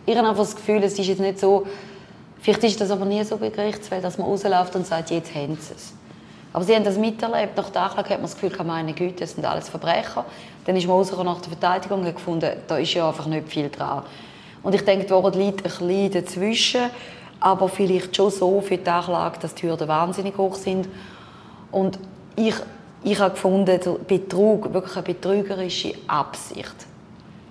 ich 0.06 0.16
habe 0.16 0.28
einfach 0.28 0.42
das 0.42 0.56
Gefühl, 0.56 0.82
es 0.82 0.98
ist 0.98 1.06
jetzt 1.06 1.20
nicht 1.20 1.38
so, 1.38 1.66
vielleicht 2.40 2.64
ist 2.64 2.80
das 2.80 2.90
aber 2.90 3.04
nie 3.04 3.22
so 3.24 3.36
bei 3.36 3.48
Gerichtsfällen, 3.48 4.02
dass 4.02 4.18
man 4.18 4.26
rausläuft 4.26 4.76
und 4.76 4.86
sagt, 4.86 5.10
jetzt 5.10 5.34
haben 5.34 5.56
sie 5.56 5.74
es. 5.74 5.94
Aber 6.52 6.64
sie 6.64 6.74
haben 6.74 6.84
das 6.84 6.96
miterlebt. 6.96 7.56
Nach 7.56 7.70
der 7.70 7.82
Anklage 7.82 8.10
hat 8.10 8.18
man 8.18 8.30
das 8.30 8.38
Gefühl, 8.38 8.64
meine 8.64 8.92
Güte, 8.92 9.20
das 9.20 9.32
sind 9.32 9.44
alles 9.44 9.68
Verbrecher. 9.68 10.24
Dann 10.64 10.76
ist 10.76 10.86
man 10.86 11.00
nach 11.00 11.40
der 11.40 11.48
Verteidigung 11.50 12.04
und 12.04 12.14
gefunden, 12.14 12.50
da 12.68 12.76
ist 12.76 12.94
ja 12.94 13.08
einfach 13.08 13.26
nicht 13.26 13.48
viel 13.48 13.68
dran. 13.70 14.02
Und 14.62 14.74
ich 14.74 14.84
denke, 14.84 15.06
die 15.06 15.10
Wahrheit 15.10 15.34
liegt 15.34 15.58
ein 15.58 15.62
bisschen 15.64 16.12
dazwischen, 16.12 16.82
aber 17.40 17.68
vielleicht 17.68 18.14
schon 18.14 18.30
so 18.30 18.60
für 18.60 18.78
die 18.78 18.88
Anklage, 18.88 19.38
dass 19.40 19.54
die 19.54 19.66
Hürden 19.66 19.88
wahnsinnig 19.88 20.36
hoch 20.38 20.54
sind. 20.54 20.88
Und 21.72 21.98
ich, 22.36 22.54
ich 23.02 23.18
habe 23.18 23.32
gefunden, 23.32 23.80
Betrug, 24.06 24.72
wirklich 24.72 24.96
eine 24.96 25.02
betrügerische 25.02 25.94
Absicht, 26.06 26.74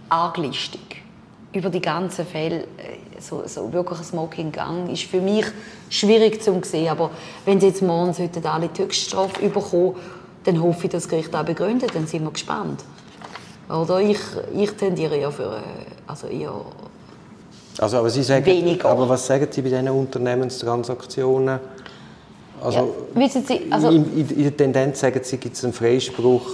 Arglistung 0.07 1.02
über 1.53 1.69
die 1.69 1.81
ganzen 1.81 2.25
Fälle, 2.25 2.61
äh, 2.61 3.19
so, 3.19 3.43
so 3.45 3.71
wirklich 3.71 3.99
ein 3.99 4.05
Smoking 4.05 4.51
Gang, 4.51 4.91
ist 4.91 5.03
für 5.03 5.21
mich 5.21 5.45
schwierig 5.89 6.41
zu 6.41 6.59
sehen. 6.63 6.89
Aber 6.89 7.11
wenn 7.45 7.59
sie 7.59 7.67
jetzt 7.67 7.81
morgen 7.81 8.13
sollten 8.13 8.45
alle 8.45 8.67
die 8.67 8.81
Höchststrafe 8.81 9.47
bekommen, 9.49 9.95
dann 10.43 10.61
hoffe 10.61 10.85
ich, 10.85 10.91
dass 10.91 11.03
das 11.03 11.09
Gericht 11.09 11.33
auch 11.33 11.45
begründet, 11.45 11.91
dann 11.93 12.07
sind 12.07 12.23
wir 12.23 12.31
gespannt. 12.31 12.83
Oder 13.69 14.01
ich, 14.01 14.19
ich 14.53 14.71
tendiere 14.71 15.19
ja 15.19 15.31
für, 15.31 15.57
äh, 15.57 15.61
also 16.07 16.27
eher 16.27 16.53
also, 17.79 17.97
aber 17.97 18.09
Sie 18.09 18.21
sagen, 18.21 18.45
weniger. 18.45 18.89
Aber 18.89 19.09
was 19.09 19.25
sagen 19.25 19.47
Sie 19.49 19.61
bei 19.61 19.69
diesen 19.69 19.89
Unternehmenstransaktionen? 19.89 21.59
Also, 22.63 22.77
ja, 22.77 23.19
wissen 23.19 23.43
Sie, 23.45 23.61
also, 23.69 23.89
in, 23.89 24.29
in, 24.29 24.43
der 24.43 24.55
Tendenz 24.55 24.99
sagen 24.99 25.19
Sie, 25.23 25.37
gibt 25.37 25.55
es 25.55 25.63
einen 25.63 25.73
Freispruch 25.73 26.45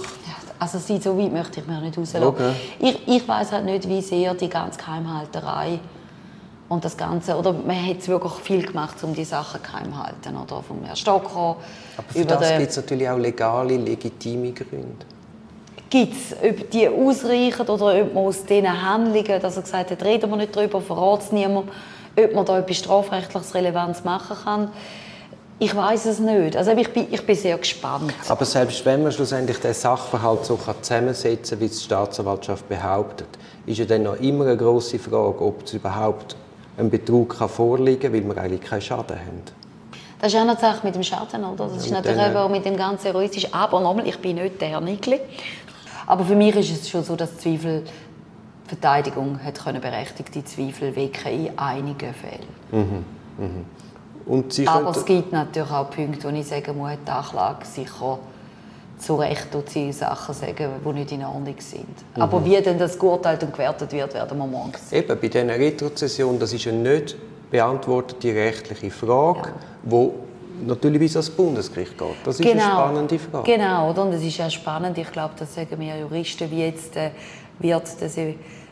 also 0.60 0.78
so 0.78 1.18
weit 1.18 1.32
möchte 1.32 1.60
ich 1.60 1.66
mir 1.66 1.80
nicht 1.80 1.96
rauslassen. 1.96 2.26
Okay. 2.26 2.52
Ich, 2.78 3.08
ich 3.08 3.26
weiß 3.26 3.52
halt 3.52 3.64
nicht, 3.64 3.88
wie 3.88 4.02
sehr 4.02 4.34
die 4.34 4.48
ganze 4.48 4.78
Geheimhalterei 4.78 5.80
und 6.68 6.84
das 6.84 6.96
Ganze, 6.96 7.36
oder 7.36 7.52
man 7.52 7.84
hat 7.84 8.06
wirklich 8.06 8.32
viel 8.34 8.62
gemacht, 8.64 9.02
um 9.02 9.14
die 9.14 9.24
Sachen 9.24 9.60
geheim 9.62 9.92
zu 9.92 9.98
halten, 9.98 10.36
oder 10.36 10.62
vom 10.62 10.84
Herrn 10.84 10.96
Stocker. 10.96 11.56
Aber 11.96 12.08
für 12.08 12.24
das 12.24 12.58
gibt 12.58 12.70
es 12.70 12.76
natürlich 12.76 13.08
auch 13.08 13.18
legale, 13.18 13.76
legitime 13.76 14.52
Gründe. 14.52 15.06
Gibt 15.88 16.14
es, 16.14 16.36
ob 16.40 16.70
die 16.70 16.88
ausreichen 16.88 17.66
oder 17.66 18.00
ob 18.00 18.14
man 18.14 18.24
aus 18.24 18.44
diesen 18.44 18.88
Handlungen, 18.88 19.40
dass 19.40 19.56
er 19.56 19.62
gesagt 19.62 19.90
hat, 19.90 20.04
reden 20.04 20.30
wir 20.30 20.36
nicht 20.36 20.54
darüber, 20.54 20.80
verrat 20.80 21.22
es 21.22 21.32
niemand, 21.32 21.70
ob 22.16 22.34
man 22.34 22.44
da 22.44 22.58
etwas 22.58 22.76
strafrechtliches 22.76 23.54
Relevanz 23.54 24.04
machen 24.04 24.36
kann. 24.44 24.68
Ich 25.62 25.76
weiß 25.76 26.06
es 26.06 26.18
nicht. 26.18 26.56
Also 26.56 26.70
ich 26.70 26.90
bin, 26.90 27.06
ich 27.10 27.24
bin 27.24 27.36
sehr 27.36 27.58
gespannt. 27.58 28.14
Aber 28.30 28.44
selbst 28.46 28.82
wenn 28.86 29.02
man 29.02 29.12
schlussendlich 29.12 29.58
den 29.58 29.74
Sachverhalt 29.74 30.46
so 30.46 30.58
zusammensetzen 30.80 31.58
kann, 31.58 31.60
wie 31.60 31.70
es 31.70 31.78
die 31.78 31.84
Staatsanwaltschaft 31.84 32.66
behauptet, 32.66 33.28
ist 33.66 33.78
ja 33.78 33.84
dann 33.84 34.04
noch 34.04 34.16
immer 34.16 34.46
eine 34.46 34.56
große 34.56 34.98
Frage, 34.98 35.38
ob 35.42 35.64
es 35.64 35.74
überhaupt 35.74 36.34
ein 36.78 36.88
Betrug 36.88 37.38
kann 37.38 37.50
vorliegen 37.50 38.00
kann, 38.00 38.12
weil 38.14 38.24
wir 38.24 38.40
eigentlich 38.40 38.62
keinen 38.62 38.80
Schaden 38.80 39.16
haben. 39.18 39.42
Das 40.18 40.32
ist 40.32 40.38
auch 40.38 40.42
eine 40.42 40.56
Sache 40.56 40.80
mit 40.82 40.94
dem 40.94 41.02
Schaden, 41.02 41.44
oder? 41.44 41.66
Das 41.66 41.84
ist 41.84 41.92
natürlich 41.92 42.36
auch 42.36 42.48
mit 42.48 42.64
dem 42.64 42.78
ganzen 42.78 43.08
Erotisch. 43.08 43.46
Aber 43.52 43.80
nochmal, 43.80 44.08
ich 44.08 44.18
bin 44.18 44.36
nicht 44.36 44.58
der 44.62 44.68
Herr 44.68 44.80
Nigli. 44.80 45.20
Aber 46.06 46.24
für 46.24 46.36
mich 46.36 46.56
ist 46.56 46.70
es 46.70 46.88
schon 46.88 47.04
so, 47.04 47.16
dass 47.16 47.36
Zweifel 47.36 47.82
die 47.84 48.68
Verteidigung 48.68 49.38
hat 49.44 49.62
können 49.62 49.80
berechtigte 49.82 50.42
Zweifel 50.42 50.96
wecken 50.96 51.46
in 51.46 51.58
einigen 51.58 52.14
Fällen. 52.14 52.48
Mhm. 52.72 53.04
Mhm. 53.36 53.64
Und 54.26 54.60
Aber 54.66 54.90
es 54.90 55.04
gibt 55.04 55.32
natürlich 55.32 55.70
auch 55.70 55.90
Punkte, 55.90 56.28
wo 56.28 56.36
ich 56.36 56.46
sagen 56.46 56.76
muss, 56.76 56.90
die 57.06 57.10
Anklage 57.10 57.66
sicher 57.66 58.18
zu 58.98 59.14
Recht 59.14 59.48
sie 59.66 59.92
Sachen 59.92 60.34
sagen, 60.34 60.68
die 60.84 60.92
nicht 60.92 61.12
in 61.12 61.24
Ordnung 61.24 61.54
sind. 61.58 61.86
Mhm. 62.14 62.22
Aber 62.22 62.44
wie 62.44 62.60
denn 62.60 62.78
das 62.78 62.98
geurteilt 62.98 63.42
und 63.42 63.52
gewertet 63.52 63.92
wird, 63.92 64.14
werden 64.14 64.38
wir 64.38 64.46
morgen 64.46 64.72
sehen. 64.78 64.98
Eben, 64.98 65.18
bei 65.20 65.28
dieser 65.28 65.48
Retrozession, 65.48 66.38
das 66.38 66.52
ist 66.52 66.66
eine 66.66 66.78
nicht 66.78 67.16
beantwortete 67.50 68.34
rechtliche 68.34 68.90
Frage, 68.90 69.48
ja. 69.48 69.54
wo 69.84 70.14
natürlich 70.66 70.98
bis 71.00 71.16
ans 71.16 71.30
Bundesgericht 71.30 71.96
geht. 71.96 72.08
Das 72.24 72.38
ist 72.38 72.46
genau. 72.46 72.62
eine 72.62 72.72
spannende 72.72 73.18
Frage. 73.18 73.52
Genau, 73.52 73.90
und 73.90 74.12
es 74.12 74.22
ist 74.22 74.36
ja 74.36 74.50
spannend. 74.50 74.98
Ich 74.98 75.10
glaube, 75.10 75.34
das 75.38 75.54
sagen 75.54 75.78
wir 75.78 75.98
Juristen, 75.98 76.50
wie 76.50 76.60
jetzt 76.60 76.96
äh, 76.96 77.10
wird 77.58 77.84
das 78.00 78.16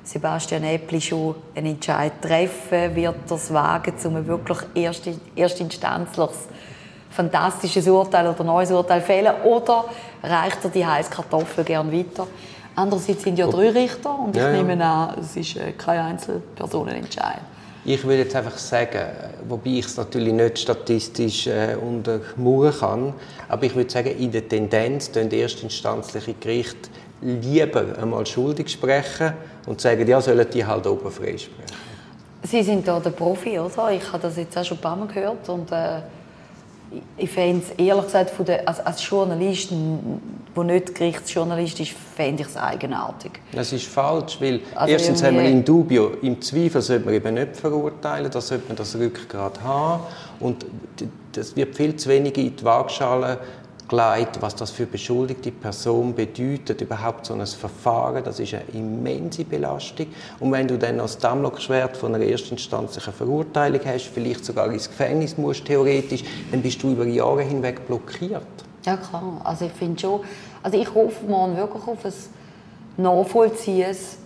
Sebastian 0.08 0.64
Äppli 0.64 1.02
schon 1.02 1.34
einen 1.54 1.74
Entscheid 1.74 2.12
treffen, 2.22 2.96
wird 2.96 3.14
er 3.28 3.36
es 3.36 3.52
wagen, 3.52 3.92
um 4.04 4.16
ein 4.16 4.26
wirklich 4.26 4.58
erst, 4.74 5.06
erstinstanzliches 5.36 6.48
fantastisches 7.10 7.86
Urteil 7.88 8.26
oder 8.28 8.42
neues 8.42 8.70
Urteil 8.70 9.02
fällen 9.02 9.34
oder 9.44 9.84
reicht 10.22 10.64
er 10.64 10.70
die 10.70 10.86
heiße 10.86 11.10
Kartoffel 11.10 11.64
gern 11.64 11.92
weiter? 11.92 12.26
Andererseits 12.74 13.24
sind 13.24 13.38
ja 13.38 13.46
drei 13.48 13.70
Richter 13.70 14.18
und 14.18 14.34
ich 14.34 14.42
ja, 14.42 14.50
ja. 14.50 14.62
nehme 14.62 14.82
an, 14.82 15.18
es 15.20 15.36
ist 15.36 15.56
äh, 15.56 15.72
kein 15.72 16.00
Einzelpersonenentscheid. 16.00 17.40
Ich 17.84 18.02
würde 18.04 18.22
jetzt 18.22 18.36
einfach 18.36 18.56
sagen, 18.56 19.00
wobei 19.46 19.70
ich 19.70 19.86
es 19.86 19.96
natürlich 19.96 20.32
nicht 20.32 20.58
statistisch 20.58 21.48
äh, 21.48 21.74
untermauern 21.74 22.74
kann, 22.78 23.14
aber 23.48 23.64
ich 23.64 23.74
würde 23.74 23.90
sagen, 23.90 24.16
in 24.18 24.30
der 24.30 24.48
Tendenz 24.48 25.10
tun 25.10 25.30
erstinstanzliche 25.30 26.34
Gerichte 26.34 26.88
lieber 27.20 27.85
einmal 28.00 28.24
schuldig 28.26 28.68
sprechen 28.68 29.33
und 29.66 29.81
sagen, 29.81 30.07
ja, 30.07 30.20
sollen 30.20 30.46
die 30.52 30.64
halt 30.64 30.87
oben 30.87 31.11
freisprechen. 31.11 31.76
Sie 32.42 32.62
sind 32.62 32.87
da 32.87 33.00
der 33.00 33.11
Profi, 33.11 33.59
oder? 33.59 33.90
Ich 33.90 34.12
habe 34.12 34.22
das 34.22 34.37
jetzt 34.37 34.57
auch 34.57 34.64
schon 34.64 34.78
ein 34.78 34.81
paar 34.81 34.96
Mal 34.96 35.09
gehört 35.09 35.48
und 35.48 35.72
äh, 35.72 36.00
ich 37.16 37.31
fände 37.31 37.64
es 37.64 37.85
ehrlich 37.85 38.04
gesagt, 38.04 38.31
von 38.31 38.46
der, 38.46 38.66
als, 38.66 38.81
als 38.81 39.09
Journalist, 39.09 39.70
der 40.57 40.64
nicht 40.64 40.94
Gerichtsjournalist 40.94 41.81
ist, 41.81 41.92
fände 42.16 42.42
ich 42.42 42.48
es 42.48 42.57
eigenartig. 42.57 43.33
Das 43.52 43.72
ist 43.72 43.87
falsch, 43.87 44.40
weil 44.40 44.61
also 44.74 44.92
erstens 44.92 45.22
haben 45.22 45.37
wir 45.37 45.44
in 45.44 45.64
Dubio, 45.64 46.12
im 46.22 46.40
Zweifel 46.40 46.81
sollte 46.81 47.04
man 47.04 47.14
eben 47.14 47.35
nicht 47.35 47.57
verurteilen, 47.57 48.31
da 48.31 48.40
sollte 48.40 48.68
man 48.68 48.76
das 48.76 48.96
Rückgrat 48.96 49.61
haben 49.62 50.04
und 50.40 50.64
das 51.33 51.54
wird 51.54 51.76
viel 51.76 51.94
zu 51.96 52.09
wenig 52.09 52.37
in 52.38 52.57
die 52.57 52.64
Waagschale 52.64 53.38
gelegt, 53.88 54.40
was 54.40 54.55
das 54.55 54.70
für 54.70 54.87
beschuldigte 54.87 55.51
Person 55.51 56.14
bedeutet, 56.14 56.81
überhaupt 56.81 57.27
so 57.27 57.35
ein 57.35 57.46
Verfahren, 57.46 58.22
das 58.22 58.38
ist 58.38 58.55
eine 58.55 58.64
immense 58.72 59.44
Belastung. 59.44 60.07
Und 60.40 60.53
wenn 60.53 60.68
du 60.68 60.79
dann 60.79 61.01
als 61.01 61.18
Damoklesschwert 61.18 61.96
von 61.96 62.14
einer 62.14 62.24
erstinstanzlichen 62.24 63.12
Verurteilung 63.12 63.81
hast, 63.85 64.07
vielleicht 64.07 64.44
sogar 64.44 64.70
ins 64.70 64.88
Gefängnis 64.88 65.38
musst, 65.38 65.64
theoretisch, 65.64 66.22
dann 66.51 66.62
bist 66.62 66.83
du 66.83 66.92
über 66.92 67.07
Jahre 67.07 67.42
hinweg 67.42 67.87
blockiert. 67.87 68.42
Ja 68.85 68.96
klar, 68.96 69.40
also 69.44 69.64
ich 69.64 69.72
finde 69.72 69.98
schon, 70.01 70.20
also 70.62 70.79
ich 70.79 70.94
hoffe 70.94 71.24
morgen 71.27 71.57
wirklich 71.57 71.87
auf 71.87 72.05
ein 72.05 72.12
nachvollziehendes, 72.96 74.18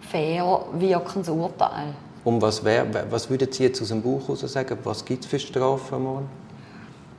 fair 0.00 0.64
wirkendes 0.72 1.28
Urteil. 1.28 1.94
Und 2.22 2.42
was, 2.42 2.62
wär, 2.64 2.86
was 3.10 3.30
würden 3.30 3.50
Sie 3.50 3.64
jetzt 3.64 3.80
aus 3.80 3.88
dem 3.88 4.02
Buch 4.02 4.22
heraus 4.22 4.40
sagen, 4.40 4.76
was 4.84 5.04
gibt 5.04 5.24
es 5.24 5.30
für 5.30 5.38
Strafen 5.38 6.02
morgen? 6.02 6.39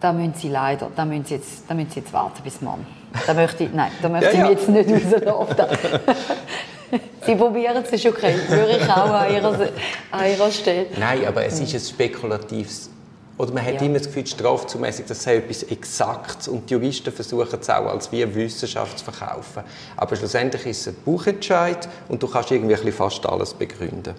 Da 0.02 0.12
müssen 0.12 0.34
Sie 0.34 0.50
leider, 0.50 0.92
da 0.96 1.06
müssen 1.06 1.26
Sie 1.26 1.36
jetzt, 1.36 1.64
da 1.68 1.74
müssen 1.74 1.92
Sie 1.92 2.00
jetzt 2.02 2.12
warten 2.12 2.44
bis 2.44 2.62
morgen. 2.62 2.86
Da 3.26 3.34
möchte 3.34 3.64
ich, 3.66 3.74
nein, 3.74 3.92
da 4.02 4.10
möchte 4.10 4.36
ja, 4.36 4.46
ich 4.46 4.52
jetzt 4.52 4.68
nicht 4.68 4.90
rauslaufen. 5.26 5.78
Sie 7.26 7.36
probieren 7.36 7.84
es 7.90 8.02
schon 8.02 8.12
okay. 8.12 8.36
Würde 8.50 8.78
ich 8.78 8.90
auch 8.90 9.10
an 9.10 9.34
Ihrer, 9.34 9.70
an 10.12 10.26
ihrer 10.30 10.52
Stelle. 10.52 10.88
Nein, 11.00 11.26
aber 11.26 11.46
es 11.46 11.60
ist 11.60 11.74
ein 11.74 11.80
spekulatives 11.80 12.90
oder 13.38 13.54
man 13.54 13.66
hat 13.66 13.76
ja. 13.76 13.82
immer 13.82 13.98
das 13.98 14.08
Gefühl, 14.08 14.24
die 14.24 14.30
Strafzumessung, 14.30 15.06
das 15.08 15.24
sei 15.24 15.38
etwas 15.38 15.64
Exaktes 15.64 16.48
und 16.48 16.70
die 16.70 16.74
Juristen 16.74 17.12
versuchen 17.12 17.60
es 17.60 17.70
auch 17.70 17.88
als 17.88 18.12
wie 18.12 18.36
Wissenschaft 18.36 19.00
zu 19.00 19.06
verkaufen. 19.06 19.64
Aber 19.98 20.16
schlussendlich 20.16 20.66
ist 20.68 20.82
es 20.82 20.88
ein 20.90 20.96
Buchentscheid 21.04 21.90
und 22.08 22.22
du 22.22 22.28
kannst 22.28 22.52
irgendwie 22.52 22.92
fast 22.92 23.26
alles 23.26 23.54
begründen. 23.54 24.14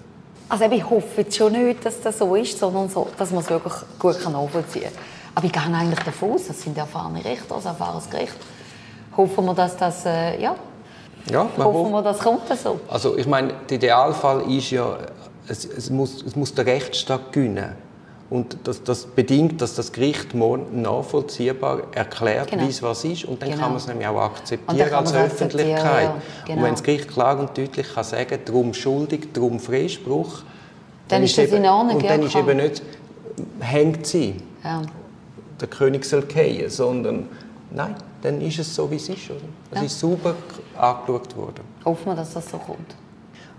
Also 0.49 0.65
ich 0.65 0.91
hoffe 0.91 1.23
jetzt 1.23 1.37
schon 1.37 1.53
nicht, 1.53 1.85
dass 1.85 2.01
das 2.01 2.19
so 2.19 2.35
ist, 2.35 2.59
sondern 2.59 2.89
so, 2.89 3.09
dass 3.17 3.31
man 3.31 3.43
es 3.43 3.51
wirklich 3.51 3.75
gut 3.99 4.17
nachvollziehen 4.29 4.83
kann. 4.83 4.93
Aber 5.35 5.47
ich 5.47 5.53
gehe 5.53 5.63
eigentlich 5.63 5.99
davon 6.01 6.33
aus, 6.33 6.47
das 6.49 6.61
sind 6.63 6.77
erfahrene 6.77 7.25
Richter, 7.25 7.55
also 7.55 7.69
erfahrenes 7.69 8.09
Gericht. 8.11 8.35
Hoffen 9.17 9.45
wir, 9.47 9.55
dass 9.55 9.77
das, 9.77 10.05
äh, 10.07 10.41
ja, 10.41 10.55
Ja, 11.31 11.47
Hoffen 11.59 11.93
wir, 11.93 12.03
das 12.03 12.19
kommt 12.19 12.43
so. 12.63 12.81
Also 12.89 13.17
ich 13.17 13.27
meine, 13.27 13.55
der 13.71 13.77
Idealfall 13.77 14.43
ist 14.51 14.71
ja, 14.71 14.97
es, 15.49 15.65
es, 15.65 15.89
muss, 15.91 16.23
es 16.23 16.35
muss 16.37 16.55
der 16.55 16.67
Rechtsstaat 16.67 17.33
gewinnen. 17.33 17.73
Und 18.29 18.57
das, 18.65 18.83
das 18.83 19.05
bedingt, 19.05 19.61
dass 19.61 19.75
das 19.75 19.93
Gericht 19.93 20.35
morgen 20.35 20.81
nachvollziehbar 20.81 21.83
erklärt, 21.95 22.51
Genau. 22.51 22.63
wie 22.65 22.69
es 22.71 22.83
was 22.83 23.05
ist. 23.05 23.27
Und 23.27 23.43
dann 23.43 23.51
Genau. 23.51 23.61
kann 23.63 23.71
man 23.73 23.77
es 23.79 23.87
nämlich 23.87 24.07
auch 24.07 24.21
akzeptieren 24.23 24.89
dann 24.91 24.95
als 25.01 25.11
es 25.11 25.17
akzeptieren, 25.17 25.61
Öffentlichkeit. 25.71 26.05
ja, 26.05 26.15
genau. 26.47 26.59
Und 26.59 26.65
wenn 26.65 26.71
das 26.73 26.83
Gericht 26.83 27.09
klar 27.09 27.39
und 27.39 27.57
deutlich 27.59 27.95
kann 27.95 28.05
sagen 28.05 28.39
darum 28.45 28.73
schuldig, 28.75 29.33
darum 29.35 29.61
Freispruch, 29.61 30.43
Dann 31.09 31.23
ist 31.25 31.37
das 31.37 31.45
eben, 31.49 31.57
in 31.59 31.67
Ordnung, 31.71 31.97
Und 31.97 32.09
dann 32.09 32.23
ist 32.23 32.35
eben 32.35 32.57
nicht, 32.57 32.83
hängt 33.61 34.07
sie, 34.07 34.37
Ja. 34.65 34.81
Der 35.63 35.69
König 35.71 36.05
soll 36.05 36.23
fallen, 36.23 36.69
sondern 36.69 37.29
nein, 37.71 37.95
dann 38.23 38.41
ist 38.41 38.59
es 38.59 38.75
so, 38.75 38.91
wie 38.91 38.97
es 38.97 39.09
ist. 39.09 39.31
Oder? 39.31 39.39
Es 39.71 39.79
Ja. 39.79 39.85
ist 39.87 40.01
sauber 40.01 40.35
angeschaut 40.77 41.37
worden. 41.37 41.61
Hoffen 41.85 42.07
wir, 42.07 42.15
dass 42.17 42.35
das 42.35 42.51
so 42.51 42.59
kommt. 42.59 42.95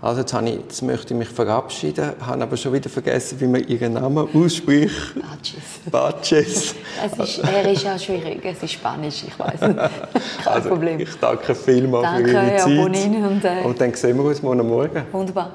Also 0.02 0.20
jetzt, 0.20 0.34
ich, 0.34 0.54
jetzt 0.54 0.82
möchte 0.82 1.14
ich 1.14 1.18
mich 1.18 1.28
verabschieden, 1.28 2.12
habe 2.26 2.42
aber 2.42 2.56
schon 2.58 2.74
wieder 2.74 2.90
vergessen, 2.90 3.40
wie 3.40 3.46
man 3.46 3.66
ihren 3.66 3.94
Namen 3.94 4.28
ausspricht. 4.34 4.94
Ah, 5.22 5.34
tschüss. 5.42 5.62
Batches. 5.90 6.74
Es 7.02 7.18
ist, 7.18 7.38
er 7.38 7.72
ist 7.72 7.82
ja 7.84 7.98
schwierig, 7.98 8.40
es 8.44 8.62
ist 8.62 8.72
Spanisch, 8.72 9.24
ich 9.26 9.38
weiß 9.38 9.60
nicht. 9.62 9.78
Kein 10.44 10.62
Problem. 10.62 10.98
Also, 10.98 11.10
Ich 11.10 11.18
danke 11.18 11.54
vielmals 11.54 12.02
Danke, 12.04 12.28
für 12.28 12.34
Ihre 12.34 12.42
Herr 12.42 12.58
Zeit. 12.58 12.76
Bonin, 12.76 13.24
und, 13.24 13.44
äh, 13.44 13.62
und 13.64 13.80
dann 13.80 13.94
sehen 13.94 14.16
wir 14.18 14.24
uns 14.24 14.42
morgen 14.42 14.68
Morgen. 14.68 15.02
Wunderbar. 15.10 15.50